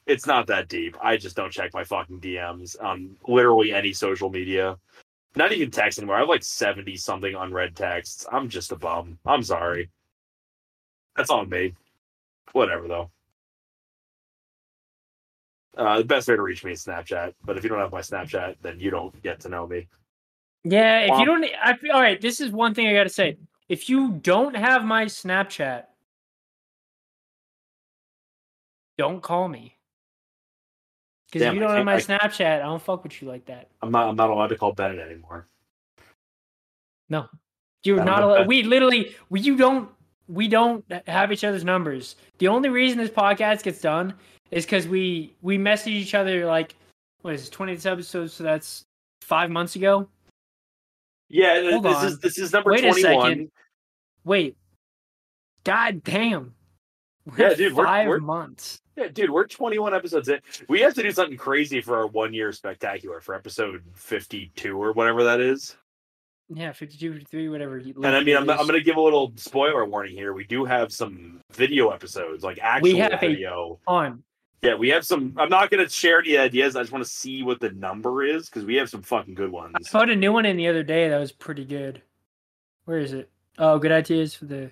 [0.08, 0.98] It's not that deep.
[1.02, 4.78] I just don't check my fucking DMs on literally any social media.
[5.36, 6.18] Not even text anymore.
[6.18, 8.26] I have like 70 something unread texts.
[8.32, 9.20] I'm just a bum.
[9.26, 9.90] I'm sorry.
[11.16, 11.76] That's on me.
[12.54, 13.12] Whatever though.
[15.78, 18.02] Uh, the best way to reach me is Snapchat, but if you don't have my
[18.02, 19.88] Snapchat, then you don't get to know me.
[20.66, 22.20] yeah, if you don't, I, all right.
[22.20, 23.38] This is one thing I got to say.
[23.70, 25.84] If you don't have my Snapchat,
[28.98, 29.78] don't call me.
[31.32, 33.70] Because if you don't have my I- Snapchat, I don't fuck with you like that.
[33.82, 34.10] I'm not.
[34.10, 35.48] I'm not allowed to call Bennett anymore.
[37.10, 37.28] No,
[37.84, 38.48] you're not allowed.
[38.48, 39.90] We literally, we you don't,
[40.28, 42.16] we don't have each other's numbers.
[42.40, 44.14] The only reason this podcast gets done
[44.52, 46.76] is because we we message each other like,
[47.22, 48.34] what is it, 20 episodes?
[48.34, 48.84] So that's
[49.22, 50.08] five months ago.
[51.30, 52.06] Yeah, Hold this on.
[52.08, 53.02] is this is number Wait a 21.
[53.30, 53.52] second.
[54.26, 54.58] Wait,
[55.64, 56.54] god damn.
[57.26, 58.82] We're Yeah, dude, we're- 5 we're- months.
[58.98, 60.40] Yeah, dude, we're 21 episodes in.
[60.68, 64.92] We have to do something crazy for our one year spectacular for episode 52 or
[64.94, 65.76] whatever that is.
[66.54, 67.78] Yeah, 52, 53, whatever.
[67.78, 70.34] And I mean, I'm, I'm going to give a little spoiler warning here.
[70.34, 73.80] We do have some video episodes, like actual have video.
[73.88, 74.22] on.
[74.62, 75.34] Yeah, we have some.
[75.38, 76.76] I'm not going to share any ideas.
[76.76, 79.50] I just want to see what the number is because we have some fucking good
[79.50, 79.74] ones.
[79.76, 82.02] I put a new one in the other day that was pretty good.
[82.86, 83.30] Where is it?
[83.58, 84.72] Oh, good ideas for the.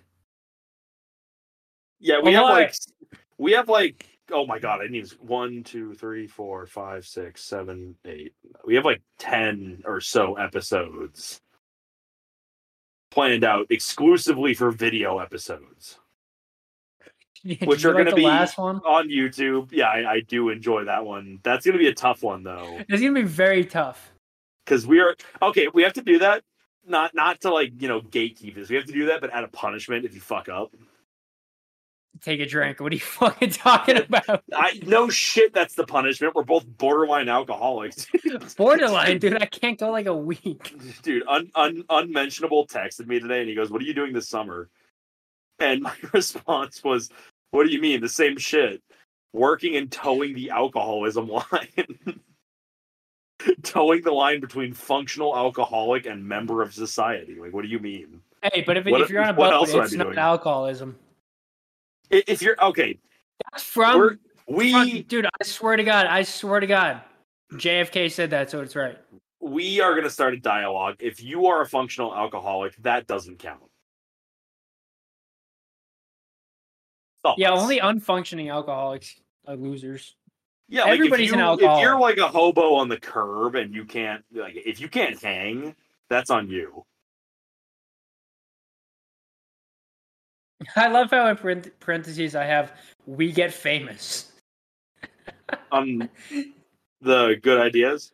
[2.01, 2.73] Yeah, we Well, have like
[3.39, 7.95] we have like oh my god, I need one, two, three, four, five, six, seven,
[8.05, 8.33] eight.
[8.63, 11.41] We have like ten or so episodes
[13.11, 15.97] planned out exclusively for video episodes
[17.43, 18.77] Did Which are like gonna the be- last one.
[18.85, 19.69] on YouTube.
[19.71, 21.39] Yeah, I, I do enjoy that one.
[21.41, 24.11] That's gonna be a tough one though, It's gonna be very tough.
[24.65, 25.67] because we are okay.
[25.73, 26.43] We have to do that.
[26.85, 28.69] Not not to like you know gatekeep this.
[28.69, 30.73] We have to do that, but at a punishment if you fuck up.
[32.21, 32.79] Take a drink.
[32.79, 34.43] What are you fucking talking about?
[34.53, 35.53] I no shit.
[35.53, 36.35] That's the punishment.
[36.35, 38.07] We're both borderline alcoholics.
[38.57, 39.41] Borderline, dude.
[39.41, 40.75] I can't go like a week.
[41.01, 44.27] dude un, un, unmentionable texted me today and he goes what are you doing this
[44.27, 44.69] summer
[45.59, 47.09] and my response was
[47.51, 48.81] what do you mean the same shit
[49.33, 51.87] working and toeing the alcoholism line
[53.63, 58.21] toeing the line between functional alcoholic and member of society like what do you mean
[58.41, 60.97] Hey, but if, if you're on a what boat, else would I it's not alcoholism.
[62.09, 62.99] If you're okay,
[63.51, 67.01] That's from we Fuck, dude, I swear to God, I swear to God,
[67.53, 68.97] JFK said that, so it's right.
[69.39, 70.95] we are gonna start a dialogue.
[70.99, 73.61] If you are a functional alcoholic, that doesn't count.
[77.23, 77.39] Thoughts?
[77.39, 80.15] Yeah, only unfunctioning alcoholics are losers.
[80.67, 83.73] Yeah, like Everybody's if an you, If you're like a hobo on the curb and
[83.73, 85.75] you can't, like, if you can't hang,
[86.09, 86.85] that's on you.
[90.75, 92.73] I love how in parentheses I have
[93.05, 94.31] "we get famous."
[95.71, 96.09] On
[97.01, 98.11] the good ideas.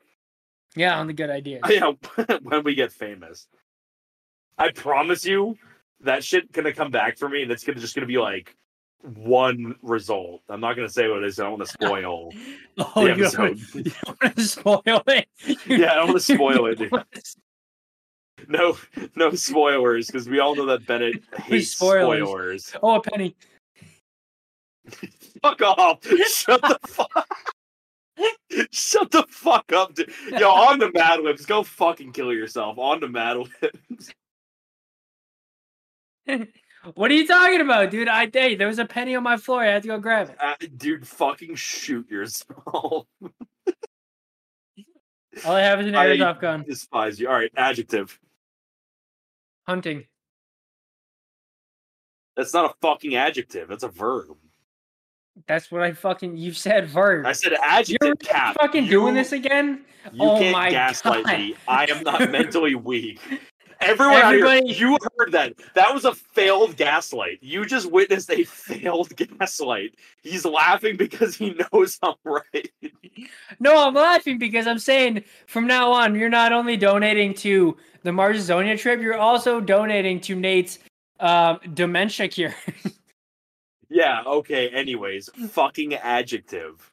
[0.75, 1.61] Yeah, on the good ideas.
[1.69, 1.93] Yeah,
[2.43, 3.47] when we get famous,
[4.57, 5.57] I promise you
[6.01, 8.55] that shit gonna come back for me, and it's gonna just gonna be like
[9.01, 10.41] one result.
[10.49, 11.39] I'm not gonna say what it is.
[11.39, 12.31] I don't want to spoil
[12.77, 13.37] oh, the you episode.
[13.37, 15.27] don't, you don't want to spoil it.
[15.65, 17.03] Yeah, I don't wanna spoil it, You dude.
[18.49, 22.27] Don't wanna s- no, no spoilers because we all know that Bennett hates Spoilers.
[22.27, 22.73] spoilers.
[22.83, 23.35] Oh, a penny.
[25.41, 26.05] Fuck off!
[26.05, 27.27] Shut the fuck.
[28.71, 30.11] Shut the fuck up, dude.
[30.31, 32.77] Yo, on the Mad Libs, go fucking kill yourself.
[32.77, 34.13] On the Mad Libs.
[36.93, 38.07] What are you talking about, dude?
[38.07, 39.63] I hey, there was a penny on my floor.
[39.63, 40.37] I had to go grab it.
[40.39, 42.53] Uh, dude, fucking shoot yourself.
[42.73, 43.07] All
[45.45, 46.63] I have is an airsoft gun.
[46.67, 47.27] Despise you.
[47.27, 48.17] All right, adjective.
[49.67, 50.05] Hunting.
[52.37, 53.67] That's not a fucking adjective.
[53.69, 54.35] That's a verb.
[55.47, 56.37] That's what I fucking.
[56.37, 57.25] You said verb.
[57.25, 57.97] I said adjective.
[58.01, 58.55] You're Cap.
[58.59, 59.85] fucking You- doing this again?
[60.13, 61.39] You Oh can't my gaslight God.
[61.39, 61.55] me.
[61.67, 63.19] I am not mentally weak.
[63.85, 65.53] Everyone Everybody- here, you heard that.
[65.75, 67.37] That was a failed gaslight.
[67.41, 69.95] You just witnessed a failed gaslight.
[70.23, 72.71] He's laughing because he knows I'm right.
[73.59, 78.11] No, I'm laughing because I'm saying from now on, you're not only donating to the
[78.11, 80.79] Marzonia trip, you're also donating to Nate's
[81.19, 82.55] um, dementia cure.
[83.87, 85.29] Yeah, okay, anyways.
[85.51, 86.91] Fucking adjective.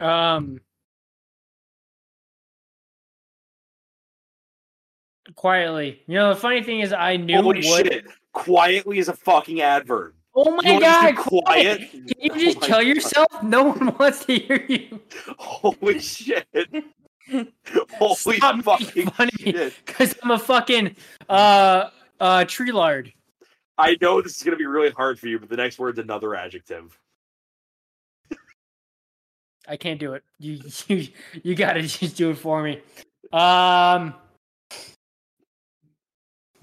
[0.00, 0.60] um,
[5.36, 6.02] quietly.
[6.06, 7.86] You know, the funny thing is, I knew Holy what.
[7.86, 8.06] shit.
[8.32, 10.14] Quietly is a fucking adverb.
[10.34, 11.16] Oh my You want me to god!
[11.16, 11.90] quiet?
[11.90, 12.86] Can you Oh just my kill God.
[12.86, 13.42] yourself?
[13.42, 15.00] No one wants to hear you.
[15.38, 16.46] Holy shit.
[17.94, 19.30] Holy Stop fucking funny.
[19.38, 19.74] shit.
[19.86, 20.94] Because I'm a fucking
[21.28, 21.88] uh
[22.20, 23.12] uh tree lard.
[23.78, 26.34] I know this is gonna be really hard for you, but the next word's another
[26.34, 26.98] adjective.
[29.68, 30.22] I can't do it.
[30.38, 31.08] You you
[31.42, 32.80] you gotta just do it for me.
[33.32, 34.14] Um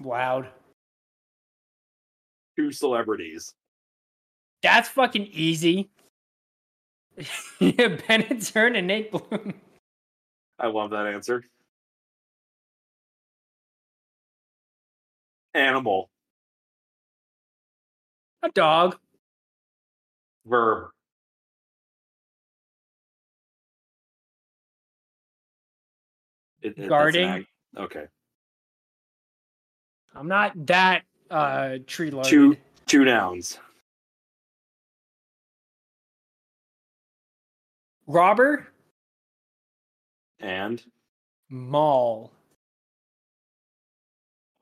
[0.04, 0.48] Loud.
[2.56, 3.52] Two celebrities.
[4.62, 5.90] That's fucking easy.
[7.60, 9.54] Bennett Turn and Nate Blum.
[10.58, 11.44] I love that answer.
[15.54, 16.10] Animal.
[18.42, 18.98] A dog.
[20.46, 20.90] Verb.
[26.62, 27.28] It- it- Guarding.
[27.28, 28.06] ag- Okay.
[30.14, 32.26] I'm not that uh tree lard.
[32.26, 33.58] Two two nouns.
[38.06, 38.66] Robber
[40.40, 40.82] And
[41.48, 42.30] Mall.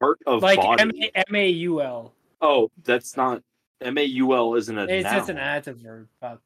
[0.01, 1.11] part of Like body.
[1.15, 2.15] M A U L.
[2.41, 3.43] oh, that's not
[3.81, 5.15] M A U L isn't a It's noun.
[5.15, 6.09] just an adjective verb.
[6.21, 6.41] Fuck.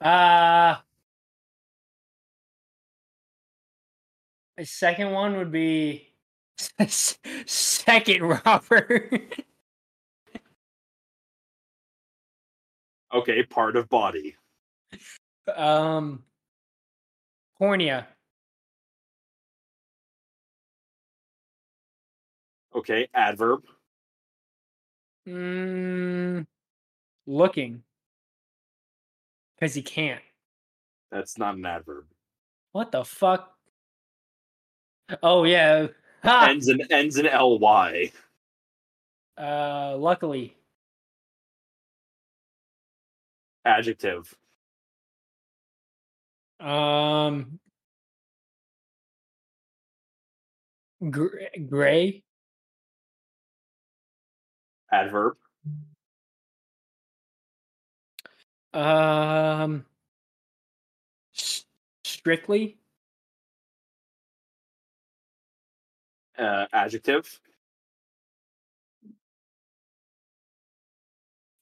[0.00, 0.76] Uh
[4.58, 6.11] a second one would be
[6.88, 9.10] second robber.
[13.14, 14.36] Okay, part of body.
[15.54, 16.22] um
[17.58, 18.06] cornea.
[22.74, 23.62] Okay, adverb.
[25.28, 26.46] Mm,
[27.26, 27.82] looking.
[29.54, 30.22] Because he can't.
[31.10, 32.06] That's not an adverb.
[32.72, 33.54] What the fuck?
[35.22, 35.88] Oh yeah.
[36.22, 36.46] Ha!
[36.50, 38.12] Ends in ends in L Y.
[39.36, 40.56] Uh luckily.
[43.64, 44.34] Adjective.
[46.60, 47.58] Um
[51.10, 52.22] gr- gray.
[54.92, 55.36] Adverb.
[58.74, 59.84] Um
[62.04, 62.78] strictly.
[66.38, 67.40] uh, adjective.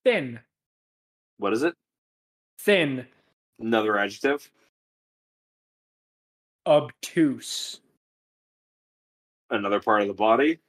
[0.05, 0.41] Thin.
[1.39, 1.75] What is it?
[2.59, 3.07] Thin.
[3.59, 4.51] Another adjective.
[6.67, 7.81] Obtuse.
[9.51, 10.61] Another part of the body.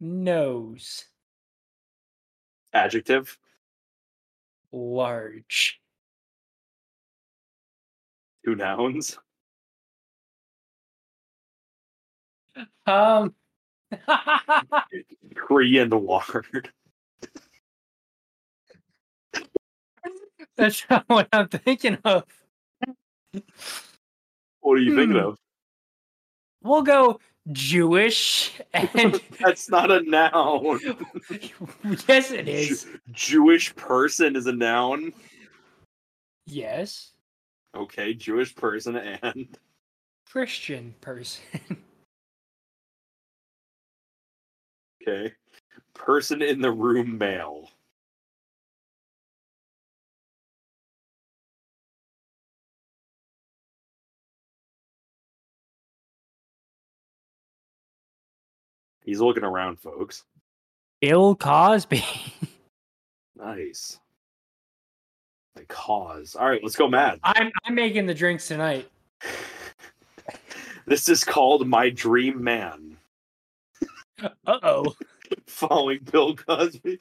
[0.00, 1.06] Nose.
[2.72, 3.36] Adjective.
[4.72, 5.80] Large.
[8.44, 9.18] Two nouns.
[12.86, 13.34] Um.
[15.36, 16.70] Tree and lard.
[20.56, 22.24] That's not what I'm thinking of.
[24.60, 25.26] What are you thinking Hmm.
[25.28, 25.38] of?
[26.62, 27.20] We'll go
[27.52, 30.80] Jewish and That's not a noun.
[32.08, 32.86] yes, it is.
[33.12, 35.12] Jewish person is a noun.
[36.46, 37.12] Yes,
[37.74, 39.56] Okay, Jewish person and
[40.26, 41.42] Christian person.
[45.02, 45.32] okay.
[45.94, 47.70] Person in the room male.
[59.08, 60.24] He's looking around, folks.
[61.00, 62.04] Bill Cosby.
[63.36, 64.00] Nice.
[65.54, 66.34] The cause.
[66.34, 67.18] All right, let's go mad.
[67.22, 68.88] I'm I'm making the drinks tonight.
[70.84, 72.96] This is called My Dream Man.
[74.22, 74.94] Uh oh.
[75.46, 76.98] Following Bill Cosby.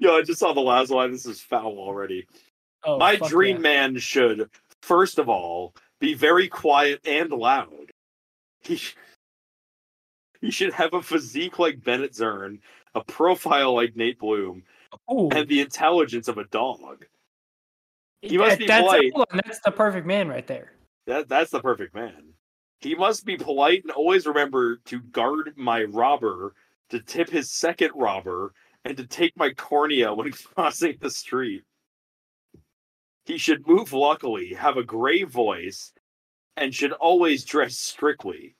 [0.00, 1.10] Yo, I just saw the last line.
[1.10, 2.26] This is foul already.
[2.84, 3.62] Oh, My dream yeah.
[3.62, 4.50] man should,
[4.82, 7.92] first of all, be very quiet and loud.
[8.60, 8.78] He,
[10.40, 12.58] he should have a physique like Bennett Zern,
[12.94, 14.62] a profile like Nate Blum,
[15.10, 17.06] Ooh, and the intelligence of a dog.
[18.22, 19.12] he must that- be that's, polite.
[19.14, 20.72] on, that's the perfect man right there.
[21.06, 22.32] That that's the perfect man.
[22.80, 26.54] He must be polite and always remember to guard my robber,
[26.90, 28.52] to tip his second robber,
[28.84, 31.62] and to take my cornea when crossing the street.
[33.24, 35.92] He should move luckily, have a grave voice,
[36.56, 38.54] and should always dress strictly.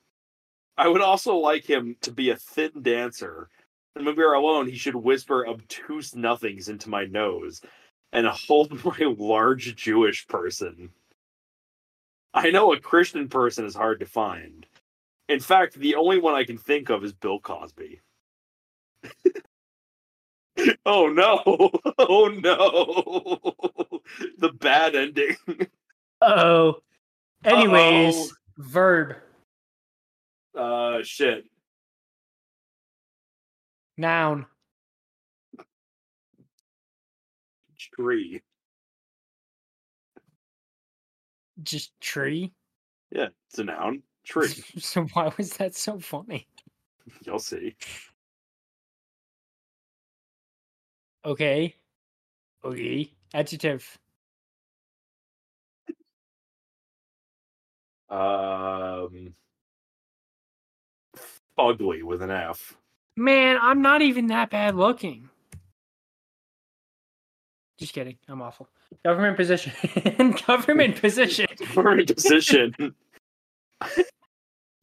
[0.77, 3.49] I would also like him to be a thin dancer.
[3.95, 7.61] And when we are alone, he should whisper obtuse nothings into my nose
[8.13, 10.91] and hold my large Jewish person.
[12.33, 14.67] I know a Christian person is hard to find.
[15.27, 17.99] In fact, the only one I can think of is Bill Cosby.
[20.85, 21.71] oh no!
[21.99, 24.01] Oh no!
[24.37, 25.35] the bad ending.
[26.21, 26.77] Oh.
[27.43, 28.29] Anyways, Uh-oh.
[28.57, 29.15] verb
[30.57, 31.45] Uh, shit.
[33.95, 34.45] noun
[37.77, 38.41] Tree.
[41.63, 42.53] just tree.
[43.11, 44.03] Yeah, it's a noun.
[44.23, 44.47] Tree.
[44.77, 46.47] so why was that so funny?
[47.23, 47.75] You'll see.
[51.25, 51.75] Okay.
[52.63, 53.11] Okay.
[53.33, 53.97] Adjective.
[58.09, 59.33] Um,
[61.57, 62.77] ugly with an F.
[63.15, 65.29] Man, I'm not even that bad looking.
[67.79, 68.17] Just kidding.
[68.27, 68.67] I'm awful.
[69.05, 69.71] Government position.
[70.47, 71.47] Government position.
[71.73, 72.73] Current position.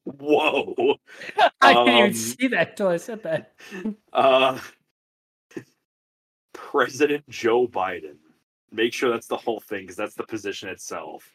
[0.05, 0.97] Whoa.
[1.61, 3.53] I didn't Um, even see that until I said that.
[4.13, 4.59] Uh,
[6.53, 8.17] President Joe Biden.
[8.71, 11.29] Make sure that's the whole thing because that's the position itself.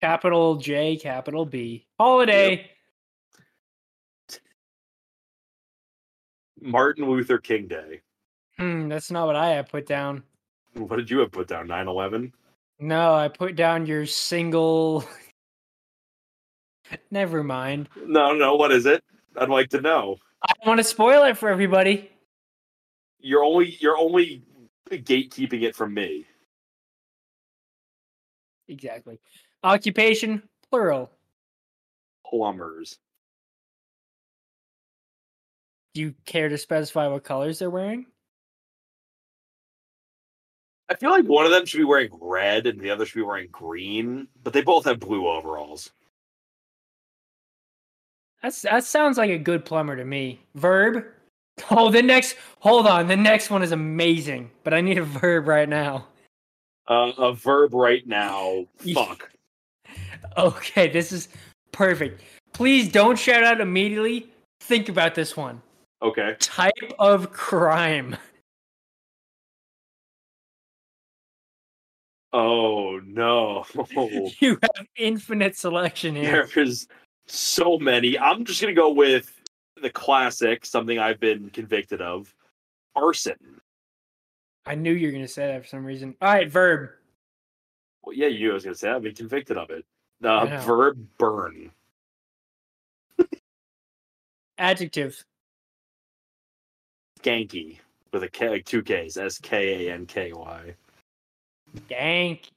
[0.00, 1.86] Capital J, capital B.
[1.98, 2.70] Holiday.
[6.60, 8.00] Martin Luther King Day.
[8.58, 10.22] Hmm, that's not what I have put down.
[10.74, 11.66] What did you have put down?
[11.66, 12.32] 9 11?
[12.78, 15.04] No, I put down your single.
[17.10, 17.88] Never mind.
[18.06, 19.04] No, no, what is it?
[19.36, 20.16] I'd like to know.
[20.42, 22.10] I don't want to spoil it for everybody.
[23.20, 24.42] You're only you're only
[24.90, 26.24] gatekeeping it from me.
[28.66, 29.18] Exactly.
[29.62, 31.10] Occupation, plural.
[32.26, 32.98] Plumbers.
[35.94, 38.06] Do you care to specify what colors they're wearing?
[40.88, 43.22] I feel like one of them should be wearing red and the other should be
[43.22, 45.90] wearing green, but they both have blue overalls.
[48.42, 50.40] That's that sounds like a good plumber to me.
[50.54, 51.04] Verb.
[51.70, 52.36] Oh, the next.
[52.60, 53.06] Hold on.
[53.06, 56.06] The next one is amazing, but I need a verb right now.
[56.88, 58.66] Uh, a verb right now.
[58.94, 59.29] Fuck.
[60.36, 61.28] Okay, this is
[61.72, 62.22] perfect.
[62.52, 64.30] Please don't shout out immediately.
[64.60, 65.60] Think about this one.
[66.02, 66.36] Okay.
[66.38, 68.16] Type of crime.
[72.32, 73.64] Oh no.
[74.40, 76.48] You have infinite selection here.
[76.54, 76.86] There's
[77.26, 78.16] so many.
[78.16, 79.40] I'm just gonna go with
[79.82, 82.32] the classic, something I've been convicted of.
[82.94, 83.60] Arson.
[84.66, 86.14] I knew you were going to say that for some reason.
[86.20, 86.90] All right, verb.
[88.04, 88.96] Well, yeah, you I was gonna say that.
[88.96, 89.84] I've been convicted of it.
[90.22, 90.60] Uh, know.
[90.60, 91.70] verb burn.
[94.58, 95.24] Adjective.
[97.20, 97.78] Skanky
[98.12, 99.16] with a K, like two Ks.
[99.16, 100.74] S K A N K Y.
[101.88, 102.48] Dank.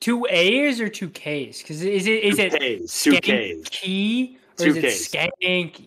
[0.00, 1.62] Two A's or two K's?
[1.62, 3.02] Because is it is Two it Ks.
[3.02, 3.22] Two Ks.
[3.22, 5.08] skanky or Two is it Ks.
[5.08, 5.86] skanky?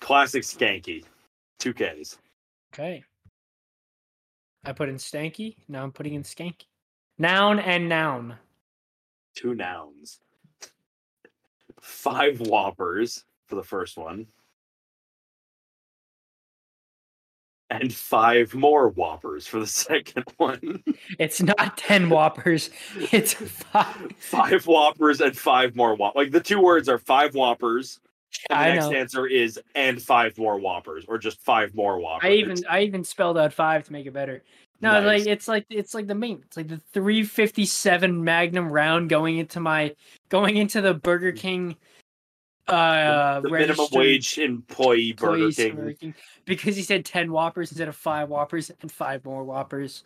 [0.00, 1.04] Classic skanky.
[1.58, 2.18] Two Ks.
[2.72, 3.02] Okay.
[4.64, 5.56] I put in stanky.
[5.68, 6.66] Now I'm putting in skanky.
[7.18, 8.34] Noun and noun.
[9.34, 10.20] Two nouns.
[11.80, 14.26] Five whoppers for the first one.
[17.72, 20.82] And five more whoppers for the second one.
[21.18, 22.70] It's not ten whoppers.
[23.12, 24.12] It's five.
[24.18, 26.16] five whoppers and five more whoppers.
[26.16, 28.00] Like the two words are five whoppers.
[28.48, 28.96] And the I next know.
[28.96, 32.28] answer is and five more whoppers, or just five more whoppers.
[32.28, 34.42] I even I even spelled out five to make it better.
[34.82, 35.04] No, Nice.
[35.04, 36.40] like it's like it's like the main.
[36.46, 39.94] It's like the 357 Magnum round going into my
[40.30, 41.76] going into the Burger King.
[42.66, 45.74] Uh, the minimum wage employee Burger King.
[45.76, 46.14] Burger King,
[46.44, 50.04] because he said 10 Whoppers instead of five Whoppers and five more Whoppers.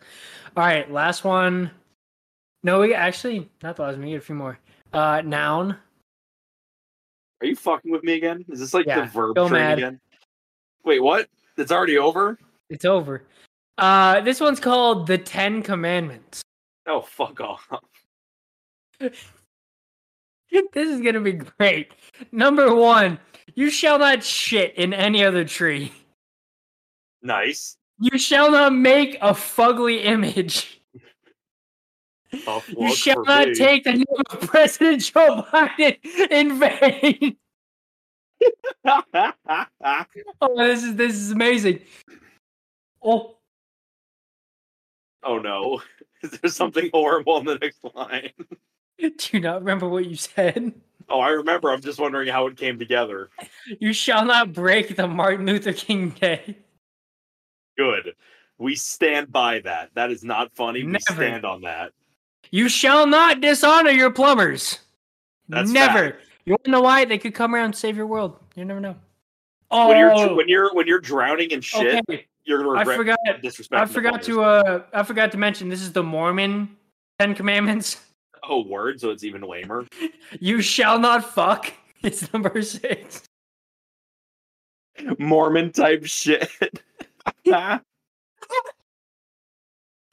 [0.57, 1.69] All right, last one.
[2.63, 4.05] No, we actually not the last one.
[4.05, 4.57] We get a few more.
[4.91, 5.77] Uh, noun.
[7.41, 8.43] Are you fucking with me again?
[8.49, 9.77] Is this like Yeah, the verb train mad.
[9.77, 9.99] again?
[10.83, 11.29] Wait, what?
[11.57, 12.39] It's already over?
[12.69, 13.23] It's over.
[13.77, 16.41] Uh, this one's called the Ten Commandments.
[16.87, 17.67] Oh, fuck off.
[20.51, 21.91] This is gonna be great.
[22.31, 23.19] Number one,
[23.55, 25.91] you shall not shit in any other tree.
[27.21, 27.75] Nice.
[27.99, 30.81] You shall not make a fugly image.
[32.77, 33.55] You shall not me.
[33.55, 35.97] take the name of President Joe Biden
[36.31, 37.37] in vain.
[40.41, 41.79] Oh, this is this is amazing.
[43.01, 43.34] Oh,
[45.25, 45.81] oh no.
[46.21, 48.31] Is there something horrible in the next line?
[48.99, 50.73] do you not remember what you said?
[51.09, 51.71] Oh, I remember.
[51.71, 53.29] I'm just wondering how it came together.
[53.79, 56.57] You shall not break the Martin Luther King Day.
[57.77, 58.15] Good.
[58.57, 59.91] We stand by that.
[59.93, 60.83] That is not funny.
[60.83, 61.91] We stand on that.
[62.49, 64.79] You shall not dishonor your plumbers.
[65.49, 66.11] That's Never.
[66.11, 66.21] fact.
[66.45, 67.05] You want to know why?
[67.05, 68.37] They could come around and save your world.
[68.55, 68.95] You never know.
[69.71, 70.35] Oh, When you're oh.
[70.35, 72.27] when you're when you're drowning in shit, okay.
[72.45, 73.19] You're gonna I forgot.
[73.71, 74.43] I forgot to.
[74.43, 75.69] Uh, I forgot to mention.
[75.69, 76.75] This is the Mormon
[77.19, 78.01] Ten Commandments.
[78.47, 79.01] Oh, word.
[79.01, 79.87] So it's even lamer.
[80.39, 81.73] You shall not fuck.
[82.03, 83.23] It's number six.
[85.17, 86.47] Mormon type shit.
[87.51, 87.79] uh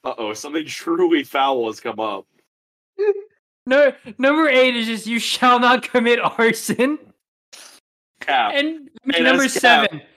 [0.02, 2.26] oh, something truly foul has come up.
[3.66, 6.98] No, number eight is just you shall not commit arson.
[8.20, 8.52] Cap.
[8.54, 10.08] And Hey, number seven, cap.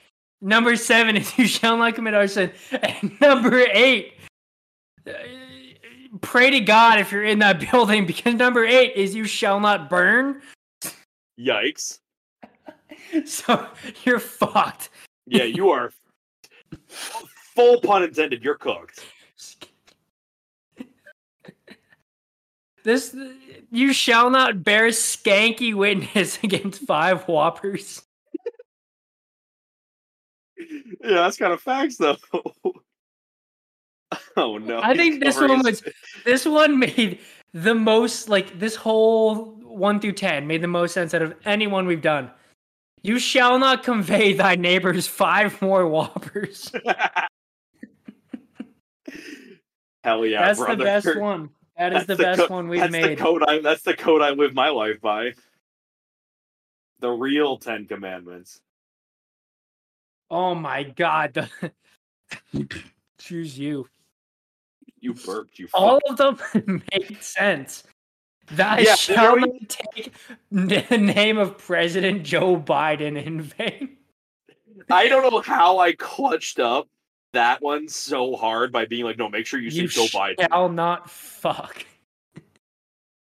[0.46, 2.52] Number seven is you shall not commit arson.
[2.72, 4.14] And number eight,
[5.08, 5.12] uh,
[6.22, 9.90] pray to God if you're in that building because number eight is you shall not
[9.90, 10.42] burn.
[11.38, 12.00] Yikes.
[13.26, 13.68] So
[14.04, 14.90] you're fucked.
[15.26, 15.92] Yeah, you are
[16.88, 19.06] full pun intended, you're cooked.
[22.84, 23.16] This
[23.72, 28.05] you shall not bear skanky witness against five whoppers.
[30.58, 32.18] Yeah, that's kind of facts though.
[34.38, 34.80] oh no.
[34.82, 35.84] I think this one was
[36.24, 37.20] this one made
[37.54, 41.68] the most like this whole one through ten made the most sense out of any
[41.68, 42.32] one we've done.
[43.04, 46.72] You shall not convey thy neighbors five more whoppers.
[50.04, 50.76] Hell yeah, That's brother.
[50.76, 51.50] the best one.
[51.78, 53.18] That is That's the best co- one we've that's made.
[53.18, 55.34] The code I, that's the code I live my life by.
[57.00, 58.62] The real Ten Commandments.
[60.30, 61.50] Oh my god.
[63.20, 63.88] Choose you.
[65.00, 66.20] You burped, you All fuck.
[66.20, 67.84] of them make sense.
[68.52, 70.14] That Yeah, shall there we- take
[70.52, 73.98] the name of President Joe Biden in vain.
[74.90, 76.88] I don't know how I clutched up
[77.34, 80.48] that one so hard by being like, no, make sure you say You Joe Biden.
[80.50, 81.84] shall not fuck.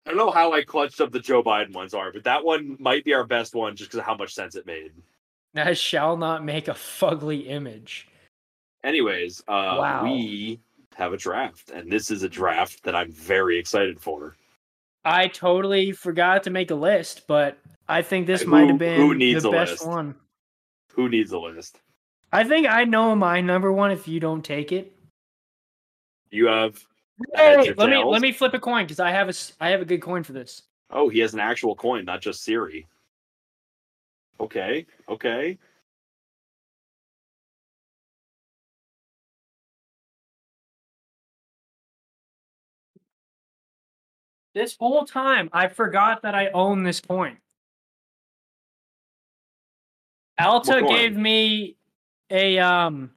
[0.06, 2.78] I don't know how I clutched up the Joe Biden ones are, but that one
[2.80, 4.92] might be our best one just because of how much sense it made.
[5.54, 8.08] Thou shall not make a fugly image.
[8.84, 10.04] Anyways, uh, Wow.
[10.04, 10.60] we
[10.96, 14.36] have a draft, and this is a draft that I'm very excited for.
[15.06, 19.00] I totally forgot to make a list, but I think this Who- might have been
[19.00, 19.88] who needs the a best list?
[19.88, 20.16] one.
[20.94, 21.80] Who needs a list?
[22.32, 24.94] I think I know my number one if you don't take it.
[26.30, 26.86] You have.
[27.34, 29.86] Hey, let me let me flip a coin because I have a I have a
[29.86, 30.64] good coin for this.
[30.92, 32.88] Oh, he has an actual coin, not just Siri.
[34.40, 35.58] Okay, okay.
[44.56, 47.38] This whole time I forgot that I own this coin.
[50.40, 51.76] Alta gave me
[52.30, 53.12] a um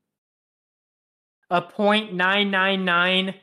[1.51, 3.35] a point nine nine nine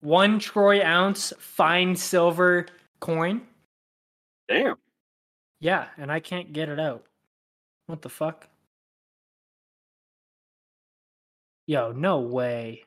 [0.00, 2.66] one troy ounce fine silver
[3.00, 3.42] coin.
[4.48, 4.76] Damn.
[5.60, 7.04] Yeah, and I can't get it out.
[7.86, 8.48] What the fuck?
[11.66, 12.84] Yo, no way.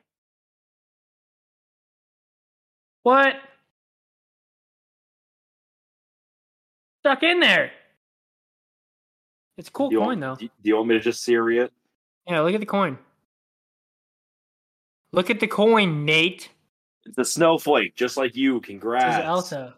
[3.02, 3.34] What?
[7.02, 7.72] Stuck in there.
[9.56, 10.36] It's a cool Do coin want, though.
[10.36, 11.72] do you want me to just Siri it?
[12.26, 12.98] Yeah, look at the coin.
[15.12, 16.50] Look at the coin, Nate.
[17.04, 18.60] It's a snowflake, just like you.
[18.60, 19.26] Congrats.
[19.26, 19.74] Alta.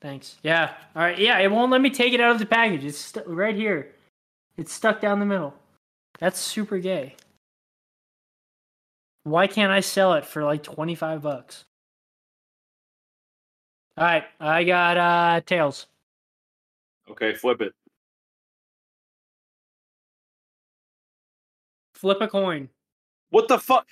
[0.00, 0.36] Thanks.
[0.42, 0.74] Yeah.
[0.94, 1.18] All right.
[1.18, 2.84] Yeah, it won't let me take it out of the package.
[2.84, 3.92] It's stu- right here.
[4.56, 5.54] It's stuck down the middle.
[6.18, 7.16] That's super gay.
[9.24, 11.64] Why can't I sell it for like 25 bucks?
[13.98, 15.86] All right, I got uh tails.
[17.10, 17.72] Okay, flip it.
[21.94, 22.68] Flip a coin.
[23.30, 23.86] What the fuck?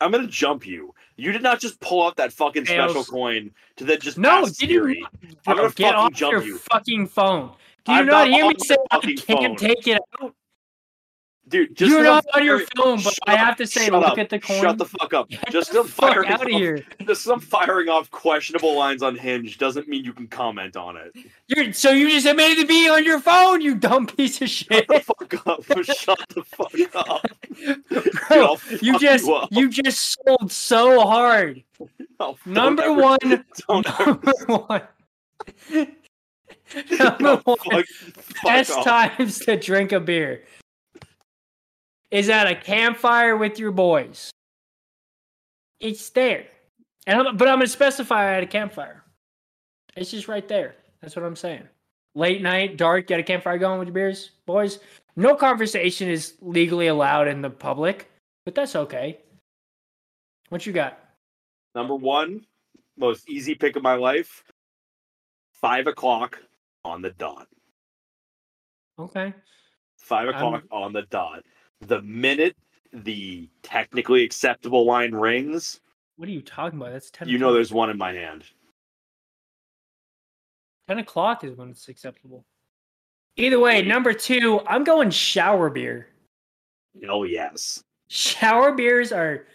[0.00, 0.94] I'm gonna jump you.
[1.20, 3.08] You did not just pull out that fucking special Tails.
[3.08, 5.00] coin to then just No, did you Siri.
[5.00, 5.12] not?
[5.46, 6.58] I'm gonna Get fucking off jump your you.
[6.58, 7.52] fucking phone.
[7.84, 9.56] Do you I'm not not hear me say I fucking can't phone.
[9.56, 10.34] take it out?
[11.50, 14.28] Dude, just You're not on your phone, but I have to say, look up, at
[14.30, 14.60] the coin.
[14.62, 15.28] Shut the fuck up.
[15.30, 16.84] Get Just the some fuck firing out of off- here.
[17.06, 21.12] Just some firing off questionable lines on Hinge doesn't mean you can comment on it.
[21.48, 24.68] You're so you just admitted to be on your phone, you dumb piece of shit.
[24.72, 25.64] Shut the fuck up.
[25.84, 27.26] Shut the fuck up.
[28.28, 31.64] Bro, I'll you just you you just sold so hard.
[32.20, 34.82] Don't Number ever- one, Don't number one.
[36.98, 37.56] number one.
[37.56, 38.84] fuck, fuck Best off.
[38.84, 40.44] times to drink a beer
[42.10, 44.30] is at a campfire with your boys.
[45.80, 46.46] It's there,
[47.06, 49.02] and I'm, but I'm gonna specify at a campfire.
[49.96, 50.74] It's just right there.
[51.00, 51.66] That's what I'm saying.
[52.14, 54.80] Late night, dark, get a campfire going with your beers, boys.
[55.16, 58.10] No conversation is legally allowed in the public,
[58.44, 59.18] but that's okay.
[60.48, 60.98] What you got?
[61.74, 62.44] Number one,
[62.98, 64.42] most easy pick of my life.
[65.52, 66.38] Five o'clock
[66.84, 67.46] on the dot.
[68.98, 69.32] Okay.
[69.98, 71.44] 5 Um, o'clock on the dot.
[71.80, 72.56] The minute
[72.92, 75.80] the technically acceptable line rings,
[76.16, 76.92] What are you talking about?
[76.92, 77.28] That's ten.
[77.28, 78.44] you know there's one in my hand.
[80.88, 82.44] ten o'clock is when it's acceptable.
[83.36, 86.08] Either way, number two, I'm going shower beer.
[87.08, 87.82] Oh yes.
[88.08, 89.46] Shower beers are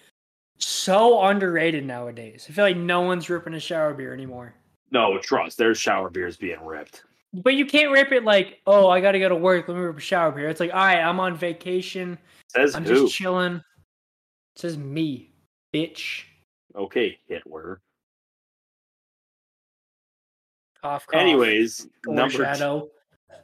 [0.57, 2.45] so underrated nowadays.
[2.49, 4.55] I feel like no one's ripping a shower beer anymore.
[4.91, 5.57] No, trust.
[5.57, 7.03] There's shower beers being ripped.
[7.43, 9.67] But you can't rip it like, oh, I got to go to work.
[9.67, 10.47] Let me rip a shower beer.
[10.47, 12.17] It's like, all right, I'm on vacation.
[12.49, 13.03] Says I'm who?
[13.03, 13.55] just chilling.
[13.55, 13.63] It
[14.59, 15.31] says me,
[15.73, 16.23] bitch.
[16.75, 17.81] okay, Hitler.
[20.81, 21.19] Cough, cough.
[21.19, 22.89] Anyways, number shadow.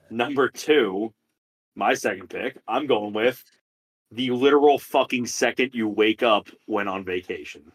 [0.09, 1.13] number two,
[1.75, 2.57] my second pick.
[2.67, 3.43] I'm going with
[4.11, 7.71] the literal fucking second you wake up when on vacation.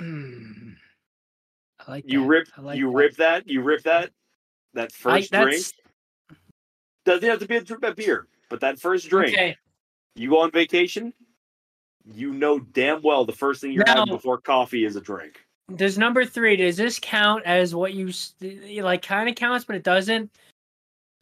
[0.00, 0.74] Mm.
[1.86, 2.26] I like You that.
[2.26, 2.96] rip I like you that.
[2.96, 4.10] rip that you rip that
[4.76, 5.64] that I- first drink
[7.04, 9.34] doesn't have to be a, beer, but that first drink.
[9.34, 9.56] Okay.
[10.14, 11.12] You go on vacation,
[12.04, 15.40] you know damn well the first thing you're having before coffee is a drink.
[15.74, 18.12] Does number three, does this count as what you
[18.82, 20.30] like kind of counts, but it doesn't?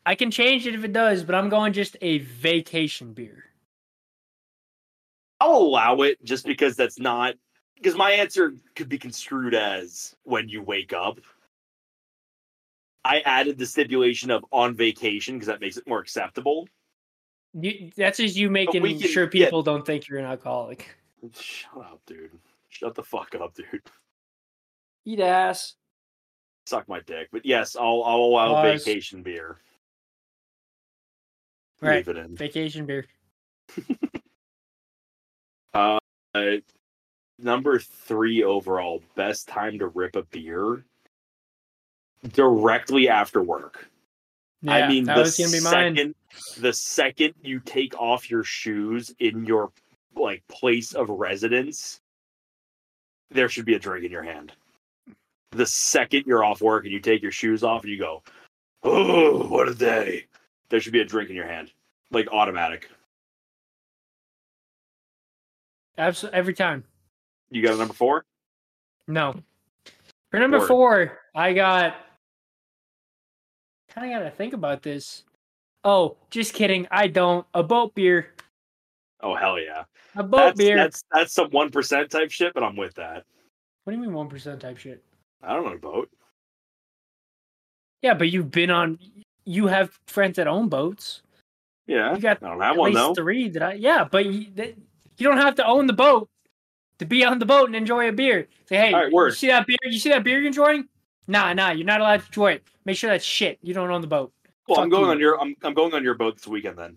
[0.07, 3.45] I can change it if it does, but I'm going just a vacation beer.
[5.41, 7.35] I'll allow it just because that's not
[7.77, 11.21] because my answer could be construed as when you wake up.
[13.05, 16.69] I added the stipulation of on vacation because that makes it more acceptable.
[17.53, 19.45] You, that's just you making can- sure yeah.
[19.47, 20.97] people don't think you're an alcoholic.
[21.39, 22.31] Shut up, dude.
[22.69, 23.83] Shut the fuck up, dude.
[25.05, 25.75] Eat ass.
[26.67, 27.29] Suck my dick.
[27.31, 28.85] But yes, I'll I'll allow Pause.
[28.85, 29.59] vacation beer.
[31.81, 32.07] Right.
[32.07, 32.37] Leave it in.
[32.37, 33.07] Vacation beer.
[35.75, 35.99] Uh,
[37.41, 40.85] number three overall, best time to rip a beer
[42.33, 43.89] directly after work.
[44.67, 45.97] I mean, the was gonna mine.
[45.97, 46.15] second
[46.59, 49.71] the second you take off your shoes in your
[50.17, 52.01] like place of residence,
[53.31, 54.53] there should be a drink in your hand.
[55.51, 58.23] The second you're off work and you take your shoes off and you go,
[58.83, 60.27] "Oh, what a day!"
[60.71, 61.71] There should be a drink in your hand,
[62.11, 62.89] like automatic.
[65.99, 66.85] Absolutely every time.
[67.51, 68.25] You got a number four?
[69.07, 69.35] No.
[70.31, 70.69] For number Word.
[70.69, 71.97] four, I got.
[73.95, 75.25] Kind of got to think about this.
[75.85, 76.87] Oh, just kidding.
[76.91, 77.47] I don't.
[77.55, 78.29] A boat beer.
[79.23, 79.85] Oh hell yeah!
[80.17, 80.77] A boat That's beer.
[80.77, 83.25] that's that's some one percent type shit, but I'm with that.
[83.85, 85.03] What do you mean one percent type shit?
[85.43, 86.11] I don't know boat.
[88.03, 88.99] Yeah, but you've been on.
[89.47, 91.23] you have friends that own boats.
[91.87, 93.15] Yeah, You got I don't have at one least though.
[93.15, 94.75] three that I yeah, but you, that,
[95.19, 96.29] you don't have to own the boat
[96.99, 98.49] to be on the boat and enjoy a beer.
[98.69, 99.27] Say, hey, All right, word.
[99.29, 99.77] you see that beer?
[99.85, 100.89] You see that beer you're enjoying?
[101.27, 102.65] Nah, nah, you're not allowed to enjoy it.
[102.85, 103.59] Make sure that's shit.
[103.63, 104.33] You don't own the boat.
[104.69, 105.11] Well, I'm going you.
[105.11, 106.97] on your I'm, I'm going on your boat this weekend then.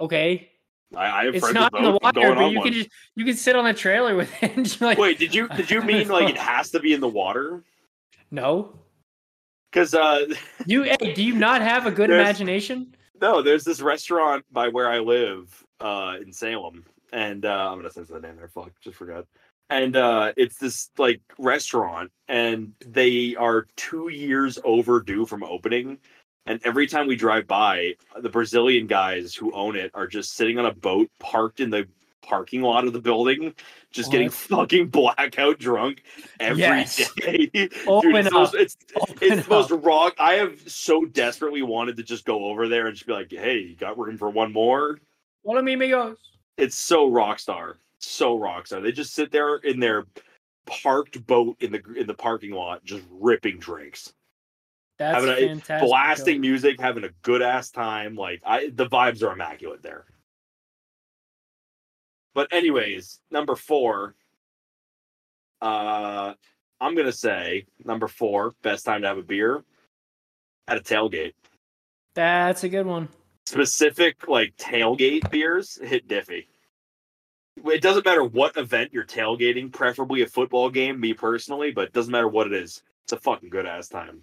[0.00, 0.50] Okay,
[0.96, 2.66] I, I have it's not in the water, going but you one.
[2.66, 4.56] can just you can sit on a trailer with it.
[4.56, 7.00] And just like, Wait, did you did you mean like it has to be in
[7.00, 7.62] the water?
[8.30, 8.72] no,
[9.70, 10.26] Because uh,
[10.66, 12.94] you hey, do you not have a good imagination?
[13.20, 17.90] no, there's this restaurant by where I live uh, in Salem, and uh, I'm gonna
[17.90, 18.48] censor the name there.
[18.48, 19.26] Fuck, just forgot.
[19.70, 25.98] And uh, it's this like restaurant, and they are two years overdue from opening.
[26.46, 30.58] And every time we drive by, the Brazilian guys who own it are just sitting
[30.58, 31.86] on a boat parked in the
[32.22, 33.54] parking lot of the building,
[33.90, 36.02] just getting fucking blackout drunk
[36.38, 36.68] every day.
[36.68, 37.10] Yes.
[37.52, 39.84] Dude, Open it's, the most- it's Open it's the most up.
[39.84, 40.14] rock.
[40.18, 43.58] I have so desperately wanted to just go over there and just be like, "Hey,
[43.58, 44.98] you got room for one more?"
[45.44, 46.16] Mi amigos.
[46.56, 48.80] It's so rock star, so rock star.
[48.80, 50.04] They just sit there in their
[50.66, 54.12] parked boat in the in the parking lot, just ripping drinks,
[54.98, 55.88] That's having a fantastic.
[55.88, 58.14] blasting music, having a good ass time.
[58.14, 60.04] Like I, the vibes are immaculate there.
[62.34, 64.14] But anyways, number four.
[65.60, 66.32] Uh,
[66.80, 69.62] I'm gonna say number four, best time to have a beer
[70.68, 71.34] at a tailgate.
[72.14, 73.08] That's a good one.
[73.46, 76.46] specific like tailgate beers hit diffy.
[77.64, 81.92] It doesn't matter what event you're tailgating, preferably a football game, me personally, but it
[81.92, 82.82] doesn't matter what it is.
[83.04, 84.22] It's a fucking good ass time.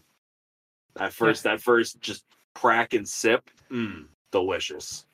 [0.95, 2.23] That first, that first, just
[2.55, 5.05] crack and sip, mm, delicious.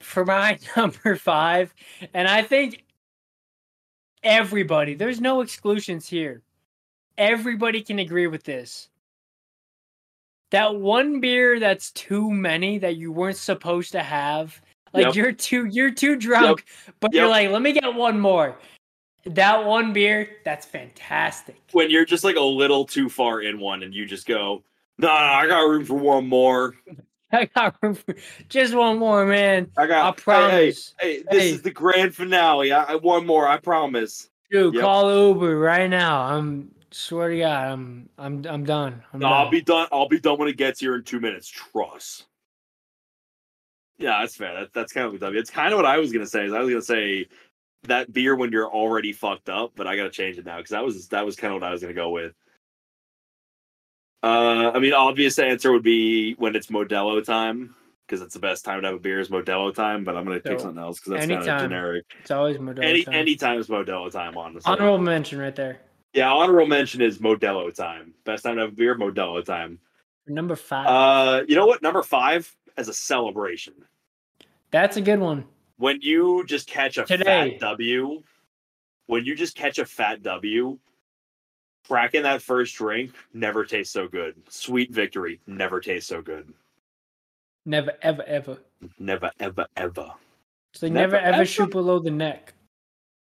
[0.00, 1.74] for my number five,
[2.14, 2.84] and I think
[4.22, 6.42] everybody, there's no exclusions here.
[7.18, 8.88] Everybody can agree with this.
[10.50, 14.60] That one beer that's too many that you weren't supposed to have.
[14.94, 15.14] Like Yep.
[15.16, 16.64] you're too you're too drunk,
[17.00, 18.56] but you're like, let me get one more.
[19.26, 21.56] That one beer, that's fantastic.
[21.72, 24.62] When you're just like a little too far in one, and you just go,
[24.98, 26.74] "No, no, I got room for one more.
[27.32, 28.14] I got room for
[28.48, 29.68] just one more, man.
[29.76, 30.06] I got.
[30.06, 30.94] I hey, hey, promise.
[31.00, 31.50] Hey, this Hey.
[31.50, 32.70] is the grand finale.
[32.70, 33.48] I, I one more.
[33.48, 34.28] I promise.
[34.50, 34.82] Dude, Yep.
[34.84, 36.20] call Uber right now.
[36.20, 39.02] I'm swear to God, I'm I'm I'm done.
[39.12, 39.88] I'm No, I'll be done.
[39.90, 41.48] I'll be done when it gets here in two minutes.
[41.48, 42.26] Trust.
[43.98, 44.60] Yeah, that's fair.
[44.60, 46.44] That, that's kind of what it's kind of what I was gonna say.
[46.44, 47.26] Is I was gonna say
[47.84, 50.84] that beer when you're already fucked up, but I gotta change it now because that
[50.84, 52.32] was that was kind of what I was gonna go with.
[54.22, 57.74] Uh, I mean, obvious answer would be when it's Modelo time
[58.06, 60.02] because it's the best time to have a beer is Modelo time.
[60.02, 62.06] But I'm gonna pick something else because that's kind of generic.
[62.20, 62.84] It's always Modelo.
[62.84, 63.14] Any time.
[63.14, 64.70] any time is Modelo time, honestly.
[64.70, 65.80] honorable mention right there.
[66.14, 68.14] Yeah, honorable mention is Modelo time.
[68.24, 69.78] Best time to have a beer, Modelo time.
[70.26, 70.86] Number five.
[70.86, 71.82] Uh, you know what?
[71.82, 73.74] Number five as a celebration.
[74.70, 75.44] That's a good one.
[75.76, 77.24] When you just catch a Today.
[77.52, 78.22] fat W,
[79.06, 80.78] when you just catch a fat W,
[81.86, 84.34] cracking that first drink never tastes so good.
[84.48, 86.52] Sweet victory never tastes so good.
[87.66, 88.58] Never, ever, ever.
[88.98, 90.12] Never, ever, ever.
[90.74, 91.46] So they Never, never, ever, ever.
[91.46, 92.52] shoot below the neck.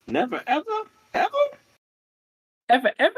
[0.06, 0.64] Never, ever,
[1.14, 1.28] ever.
[2.68, 3.14] Ever, ever.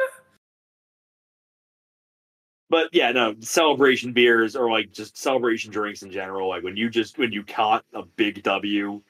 [2.71, 6.49] But yeah, no, celebration beers or like just celebration drinks in general.
[6.49, 9.03] Like when you just when you caught a big W,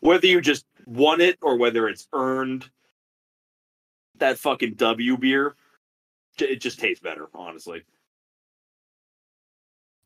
[0.00, 2.70] whether you just won it or whether it's earned,
[4.18, 5.56] that fucking W beer,
[6.38, 7.26] it just tastes better.
[7.34, 7.82] Honestly,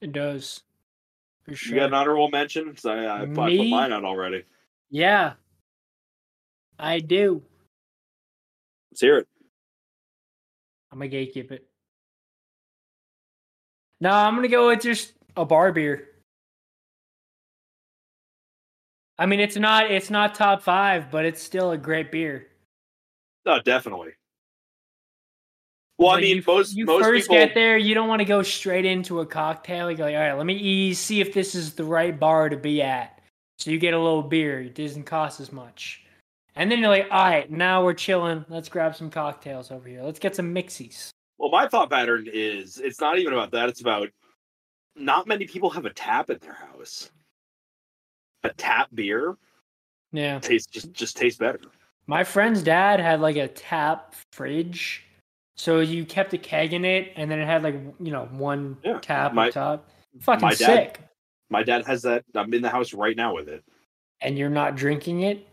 [0.00, 0.62] It does.
[1.44, 1.74] For sure.
[1.74, 2.74] you got an honorable mention?
[2.74, 3.34] 'Cause I, I, I put
[3.68, 4.44] mine out already.
[4.90, 5.34] yeah.
[6.80, 7.42] I do.
[8.92, 9.28] Let's hear it.
[10.90, 11.67] I'm gonna gatekeep it.
[14.00, 16.08] No, I'm gonna go with just a bar beer.
[19.18, 22.46] I mean, it's not it's not top five, but it's still a great beer.
[23.44, 24.10] No, definitely.
[25.98, 27.44] Well, I mean, you, most you most first people.
[27.44, 29.90] get there, you don't want to go straight into a cocktail.
[29.90, 32.48] You go, like, all right, let me ease, see if this is the right bar
[32.48, 33.20] to be at.
[33.58, 34.60] So you get a little beer.
[34.60, 36.04] It doesn't cost as much.
[36.54, 38.44] And then you're like, all right, now we're chilling.
[38.48, 40.02] Let's grab some cocktails over here.
[40.02, 41.10] Let's get some mixies.
[41.38, 43.68] Well, my thought pattern is it's not even about that.
[43.68, 44.08] It's about
[44.96, 47.10] not many people have a tap in their house.
[48.44, 49.36] A tap beer
[50.12, 50.38] Yeah.
[50.40, 51.60] tastes just just tastes better.
[52.06, 55.04] My friend's dad had like a tap fridge.
[55.56, 58.76] So you kept a keg in it and then it had like, you know, one
[58.84, 59.90] Yeah, tap my- on top.
[60.20, 61.00] Fucking my dad- sick.
[61.50, 62.24] My dad has that.
[62.34, 63.64] I'm in the house right now with it.
[64.20, 65.46] And you're not drinking it?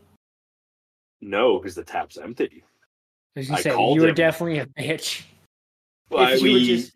[1.21, 2.63] No, because the tap's empty.
[3.36, 4.15] I was gonna I say, you were him.
[4.15, 5.23] definitely a bitch.
[6.09, 6.93] Well, If you we, would just-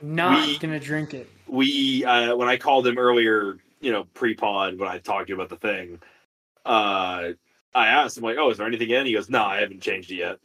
[0.00, 1.28] Not We- gonna drink it.
[1.46, 5.40] we uh when I called him earlier, you know, pre-pod when I talked to you
[5.40, 6.00] about the thing,
[6.64, 7.32] uh
[7.74, 10.10] I asked him like, "Oh, is there anything in?" He goes, "No, I haven't changed
[10.10, 10.38] it yet."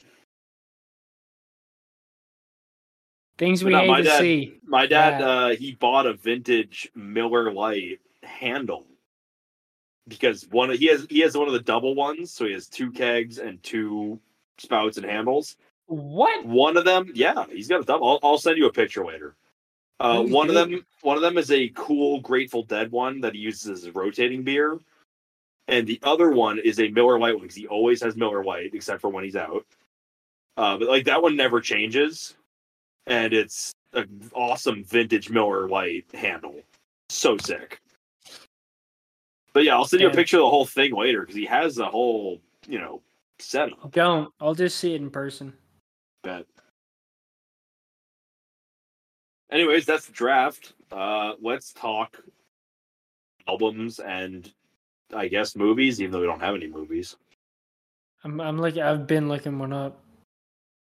[3.37, 4.19] Things we hate my to dad.
[4.19, 4.59] see.
[4.63, 5.27] My dad, Yeah.
[5.27, 8.87] uh he bought a vintage Miller Lite handle
[10.07, 12.91] because one he has he has one of the double ones, so he has two
[12.91, 14.19] kegs and two
[14.59, 15.57] spouts and handles.
[15.87, 16.45] What?
[16.45, 18.07] One of them, yeah, he's got a double.
[18.07, 19.35] I'll, I'll send you a picture later.
[19.99, 23.39] Uh, one of them, one of them is a cool Grateful Dead one that he
[23.39, 24.79] uses as a rotating beer,
[25.67, 28.75] and the other one is a Miller Lite one because he always has Miller Lite
[28.75, 29.65] except for when he's out.
[30.55, 32.35] Uh, but like that one never changes,
[33.07, 36.61] and it's an awesome vintage Miller Lite handle.
[37.09, 37.81] So sick.
[39.53, 41.75] But yeah, I'll send you a picture of the whole thing later because he has
[41.75, 43.01] the whole, you know,
[43.39, 43.91] setup.
[43.91, 44.31] Don't.
[44.39, 45.53] I'll just see it in person.
[49.51, 50.73] Anyways, that's the draft.
[50.91, 52.17] Uh, let's talk
[53.47, 54.51] albums and
[55.13, 57.15] I guess movies, even though we don't have any movies.
[58.23, 58.41] I'm.
[58.41, 58.81] I'm looking.
[58.81, 60.01] I've been looking one up.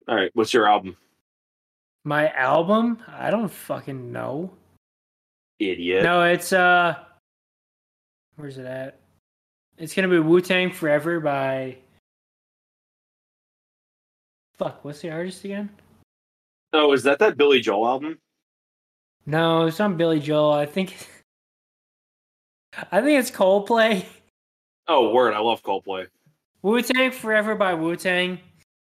[0.08, 0.96] All right, what's your album,
[2.04, 2.98] My album?
[3.08, 4.50] I don't fucking know.
[5.58, 6.02] idiot?
[6.02, 6.96] No, it's uh.
[8.36, 8.98] Where's it at?
[9.78, 11.78] It's gonna be Wu Tang Forever by.
[14.60, 15.70] Fuck, what's the artist again?
[16.74, 18.18] Oh, is that that Billy Joel album?
[19.24, 20.52] No, it's not Billy Joel.
[20.52, 21.08] I think.
[22.92, 24.04] I think it's Coldplay.
[24.86, 25.32] Oh, word!
[25.32, 26.08] I love Coldplay.
[26.60, 28.38] Wu Tang Forever by Wu Tang.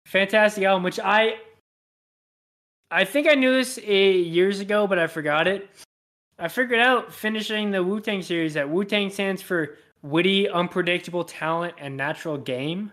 [0.05, 1.35] Fantastic album, which I
[2.91, 5.69] I think I knew this years ago, but I forgot it.
[6.39, 11.23] I figured out finishing the Wu Tang series that Wu Tang stands for witty, unpredictable
[11.23, 12.91] talent and natural game.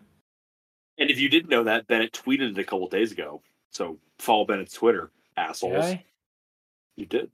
[1.01, 3.40] And if you didn't know that, Bennett tweeted it a couple days ago.
[3.70, 5.84] So follow Bennett's Twitter, Did assholes.
[5.84, 6.05] I?
[6.96, 7.30] You did.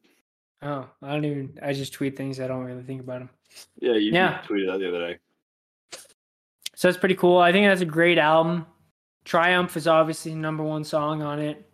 [0.63, 1.59] Oh, I don't even.
[1.61, 2.39] I just tweet things.
[2.41, 3.31] I don't really think about them.
[3.81, 4.41] Yeah, you, Yeah.
[4.47, 5.19] tweeted that the other day.
[6.77, 7.39] So that's pretty cool.
[7.39, 8.67] I think that's a great album.
[9.25, 11.69] Triumph is obviously the number one song on it.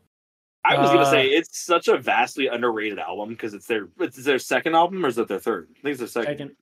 [0.64, 4.16] I was gonna Uh, say it's such a vastly underrated album because it's their it's
[4.24, 5.68] their second album or is it their third?
[5.70, 6.38] I think it's their second.
[6.38, 6.56] Second.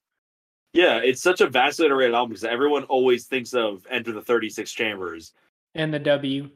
[0.72, 4.70] Yeah, it's such a vastly underrated album because everyone always thinks of Enter the 36
[4.72, 5.32] Chambers
[5.74, 6.48] And the W.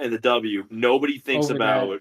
[0.00, 0.64] and the W.
[0.70, 2.00] Nobody thinks Over about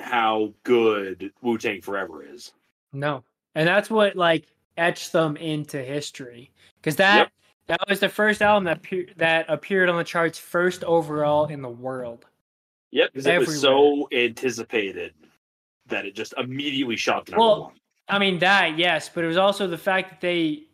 [0.00, 2.52] how good Wu Tang Forever is.
[2.92, 3.22] No.
[3.54, 4.46] And that's what like
[4.76, 6.50] etched them into history.
[6.76, 7.32] Because that Yep.
[7.66, 11.60] that was the first album that appear, that appeared on the charts first overall in
[11.62, 12.24] the world.
[12.92, 15.12] Yep, because it was so anticipated
[15.86, 17.72] that it just immediately shot to number Well, one.
[18.08, 20.64] I mean that, yes, but it was also the fact that they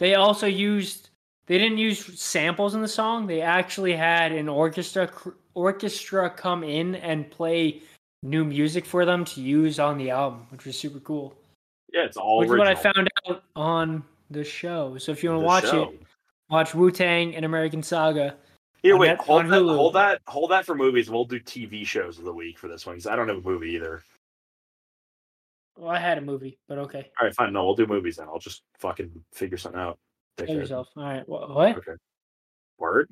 [0.00, 1.10] they also used
[1.46, 3.26] they didn't use samples in the song.
[3.26, 5.10] They actually had an orchestra
[5.54, 7.82] orchestra come in and play
[8.22, 11.34] new music for them to use on the album, which was super cool.
[11.92, 14.96] Yeah, it's all which is what I found out on the show.
[14.98, 15.90] So if you want to watch show.
[15.90, 16.02] it,
[16.48, 18.36] watch Wu Tang and American Saga.
[18.82, 19.76] Here, wait, Net- hold that, Hulu.
[19.76, 21.10] hold that, hold that for movies.
[21.10, 23.48] We'll do TV shows of the week for this one because I don't have a
[23.48, 24.02] movie either.
[25.80, 27.10] Well, I had a movie, but okay.
[27.18, 27.52] All right, fine.
[27.54, 28.28] No, we'll do movies then.
[28.28, 29.98] I'll just fucking figure something out.
[30.36, 30.54] Tell Dickhead.
[30.56, 30.88] yourself.
[30.94, 31.26] All right.
[31.26, 31.76] Wha- What?
[31.78, 31.92] Okay.
[32.78, 33.08] Word.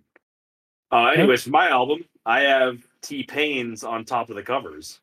[0.93, 5.01] Uh, anyways, for my album, I have T Pain's on top of the covers.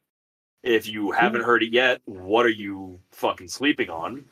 [0.64, 4.26] If you haven't heard it yet, what are you fucking sleeping on?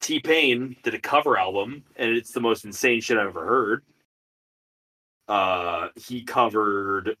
[0.00, 3.82] T Pain did a cover album, and it's the most insane shit I've ever heard.
[5.28, 7.16] Uh, he covered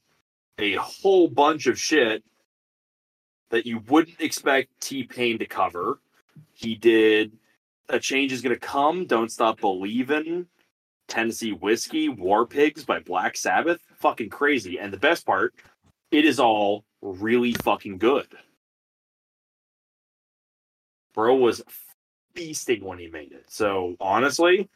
[0.58, 2.22] a whole bunch of shit
[3.50, 6.00] that you wouldn't expect T Pain to cover.
[6.52, 7.32] He did
[7.88, 10.46] A Change is Gonna Come, Don't Stop Believing,
[11.08, 13.80] Tennessee Whiskey, War Pigs by Black Sabbath.
[14.00, 14.78] Fucking crazy.
[14.78, 15.54] And the best part,
[16.10, 18.28] it is all really fucking good.
[21.14, 21.62] Bro was
[22.34, 23.44] feasting when he made it.
[23.48, 24.68] So honestly,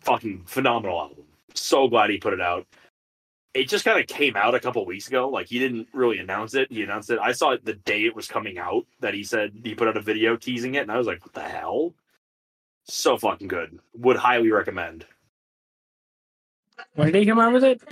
[0.00, 1.24] fucking phenomenal album.
[1.54, 2.66] So glad he put it out.
[3.54, 5.28] It just kind of came out a couple weeks ago.
[5.28, 6.70] Like he didn't really announce it.
[6.70, 7.18] He announced it.
[7.18, 9.96] I saw it the day it was coming out that he said he put out
[9.96, 11.94] a video teasing it, and I was like, what the hell?
[12.84, 13.78] So fucking good.
[13.94, 15.06] Would highly recommend.
[16.94, 17.82] When did he come out with it?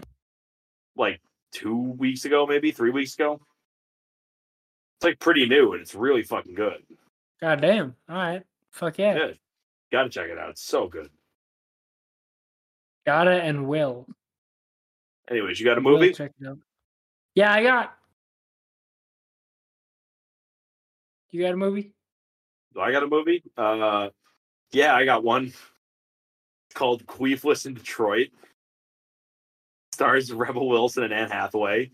[0.97, 1.21] Like
[1.53, 3.41] two weeks ago, maybe three weeks ago.
[4.97, 6.83] It's like pretty new and it's really fucking good.
[7.41, 7.95] God damn.
[8.09, 8.43] All right.
[8.71, 9.17] Fuck yeah.
[9.17, 9.31] Yeah.
[9.93, 10.51] Gotta check it out.
[10.51, 11.11] It's so good.
[13.05, 14.07] Gotta and will.
[15.31, 16.13] Anyways, you got a movie?
[16.13, 16.59] Check it out.
[17.35, 17.95] Yeah, I got.
[21.31, 21.93] You got a movie?
[22.75, 23.43] Do I got a movie?
[23.57, 24.09] Uh
[24.73, 25.53] yeah, I got one.
[26.75, 28.29] Called Queefless in Detroit.
[29.93, 31.91] Stars Rebel Wilson and Anne Hathaway.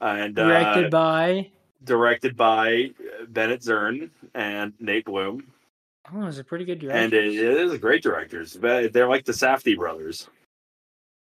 [0.00, 1.50] And uh, Directed by.
[1.84, 2.90] directed by
[3.28, 5.46] Bennett Zern and Nate Blum,
[6.12, 6.98] Oh, it's a pretty good director.
[6.98, 8.54] and it, it is great directors.
[8.54, 10.28] They're like the Safdie brothers,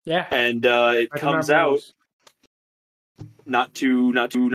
[0.06, 0.28] yeah.
[0.32, 1.80] and uh, it I comes out
[3.46, 4.52] not too not too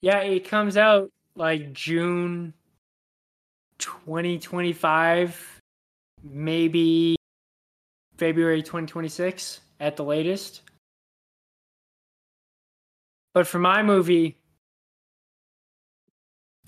[0.00, 2.54] Yeah, it comes out like June
[3.78, 5.60] 2025,
[6.22, 7.16] maybe
[8.16, 10.62] February 2026 at the latest.
[13.34, 14.36] But for my movie,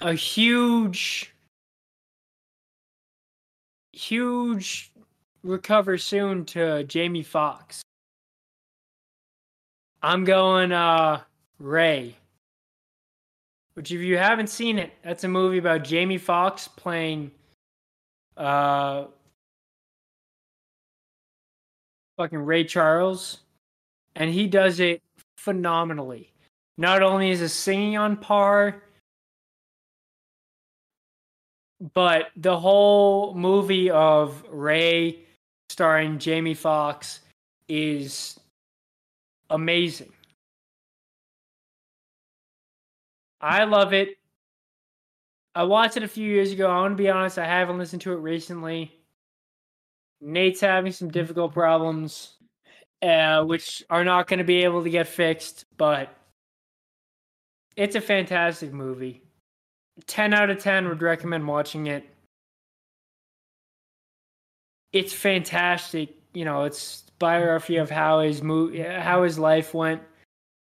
[0.00, 1.34] a huge,
[3.92, 4.92] huge
[5.42, 7.82] recover soon to Jamie Foxx.
[10.04, 11.22] I'm going uh
[11.58, 12.14] Ray.
[13.72, 17.30] Which if you haven't seen it, that's a movie about Jamie Foxx playing
[18.36, 19.06] uh
[22.18, 23.38] fucking Ray Charles
[24.14, 25.00] and he does it
[25.38, 26.30] phenomenally.
[26.76, 28.82] Not only is his singing on par,
[31.94, 35.20] but the whole movie of Ray
[35.70, 37.20] starring Jamie Foxx
[37.68, 38.38] is
[39.50, 40.12] amazing.
[43.40, 44.16] I love it.
[45.54, 46.68] I watched it a few years ago.
[46.68, 48.92] I want to be honest, I haven't listened to it recently.
[50.20, 52.34] Nate's having some difficult problems,
[53.02, 56.16] uh, which are not going to be able to get fixed, but
[57.76, 59.22] it's a fantastic movie.
[60.06, 62.04] 10 out of 10 would recommend watching it.
[64.92, 66.14] It's fantastic.
[66.32, 70.02] You know, it's biography of how his move, how his life went.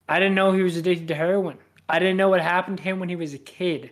[0.08, 1.58] I didn't know he was addicted to heroin.
[1.88, 3.92] I didn't know what happened to him when he was a kid.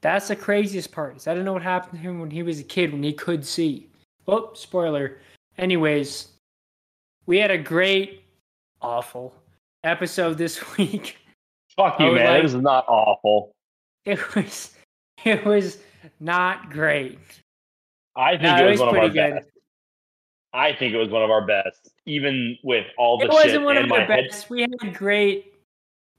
[0.00, 1.16] That's the craziest part.
[1.16, 3.12] Is I didn't know what happened to him when he was a kid when he
[3.12, 3.88] could see.
[4.28, 5.18] Oh, spoiler.
[5.58, 6.28] Anyways,
[7.26, 8.22] we had a great,
[8.82, 9.34] awful
[9.84, 11.16] episode this week.
[11.76, 12.26] Fuck you, man.
[12.26, 13.52] like- This is not awful.
[14.04, 14.72] It was,
[15.24, 15.78] it was
[16.20, 17.18] not great.
[18.14, 19.34] I think No, it it was, was of our pretty good.
[19.34, 19.48] best.
[20.56, 23.76] I think it was one of our best, even with all the It wasn't one
[23.76, 24.28] of my the head.
[24.30, 24.48] best.
[24.48, 25.52] We had great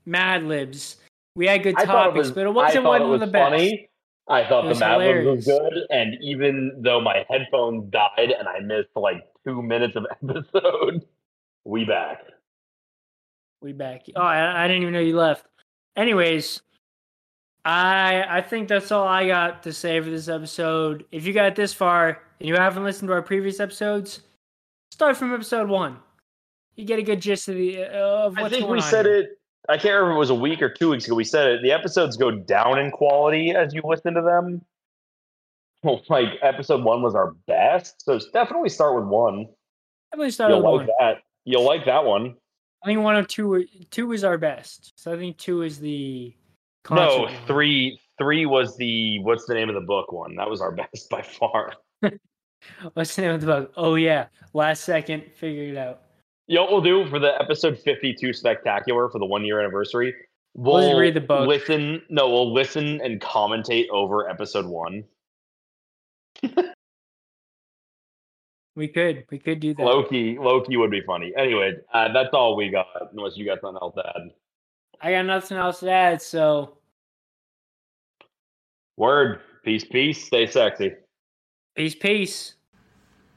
[0.06, 0.96] Mad Libs.
[1.34, 3.20] We had good I thought it topics, was, but it wasn't one it of was
[3.20, 3.50] the best.
[3.50, 3.90] funny.
[4.28, 8.60] I thought the Mad Libs was good, and even though my headphones died and I
[8.60, 11.04] missed like two minutes of episode,
[11.64, 12.22] we back.
[13.60, 14.02] We back.
[14.14, 15.46] Oh, I, I didn't even know you left.
[15.96, 16.62] Anyways,
[17.64, 21.04] I I think that's all I got to say for this episode.
[21.10, 24.20] If you got this far and you haven't listened to our previous episodes,
[24.90, 25.98] start from episode one.
[26.76, 29.16] You get a good gist of the uh, of what's I think we said here.
[29.20, 29.28] it.
[29.68, 31.14] I can't remember if it was a week or two weeks ago.
[31.14, 31.62] We said it.
[31.62, 34.62] The episodes go down in quality as you listen to them.
[35.82, 39.46] Well, like episode one was our best, so definitely start with one.
[40.12, 40.96] Definitely start You'll with like one.
[41.00, 41.18] that.
[41.44, 42.34] You'll like that one.
[42.82, 44.92] I think one of two two is our best.
[44.96, 46.34] So I think two is the
[46.90, 47.46] No, concert one.
[47.46, 48.00] three.
[48.18, 50.34] Three was the what's the name of the book one?
[50.36, 51.72] That was our best by far.
[52.94, 53.72] What's the name of the book?
[53.76, 56.02] Oh yeah, last second figured it out.
[56.46, 60.14] You know what we'll do for the episode fifty-two spectacular for the one-year anniversary?
[60.54, 61.46] We'll We'll read the book.
[61.46, 65.04] Listen, no, we'll listen and commentate over episode one.
[68.78, 69.82] We could we could do that.
[69.82, 71.32] Loki, Loki would be funny.
[71.36, 72.86] Anyway, uh, that's all we got.
[73.10, 74.30] Unless you got something else to add.
[75.00, 76.22] I got nothing else to add.
[76.22, 76.78] So
[78.96, 80.24] Word, peace, peace.
[80.24, 80.92] Stay sexy.
[81.78, 82.54] Peace, peace.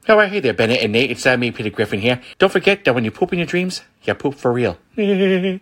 [0.08, 1.12] All right, hey there, Bennett and Nate.
[1.12, 2.20] It's uh, me, Peter Griffin here.
[2.38, 4.78] Don't forget that when you poop in your dreams, you poop for real.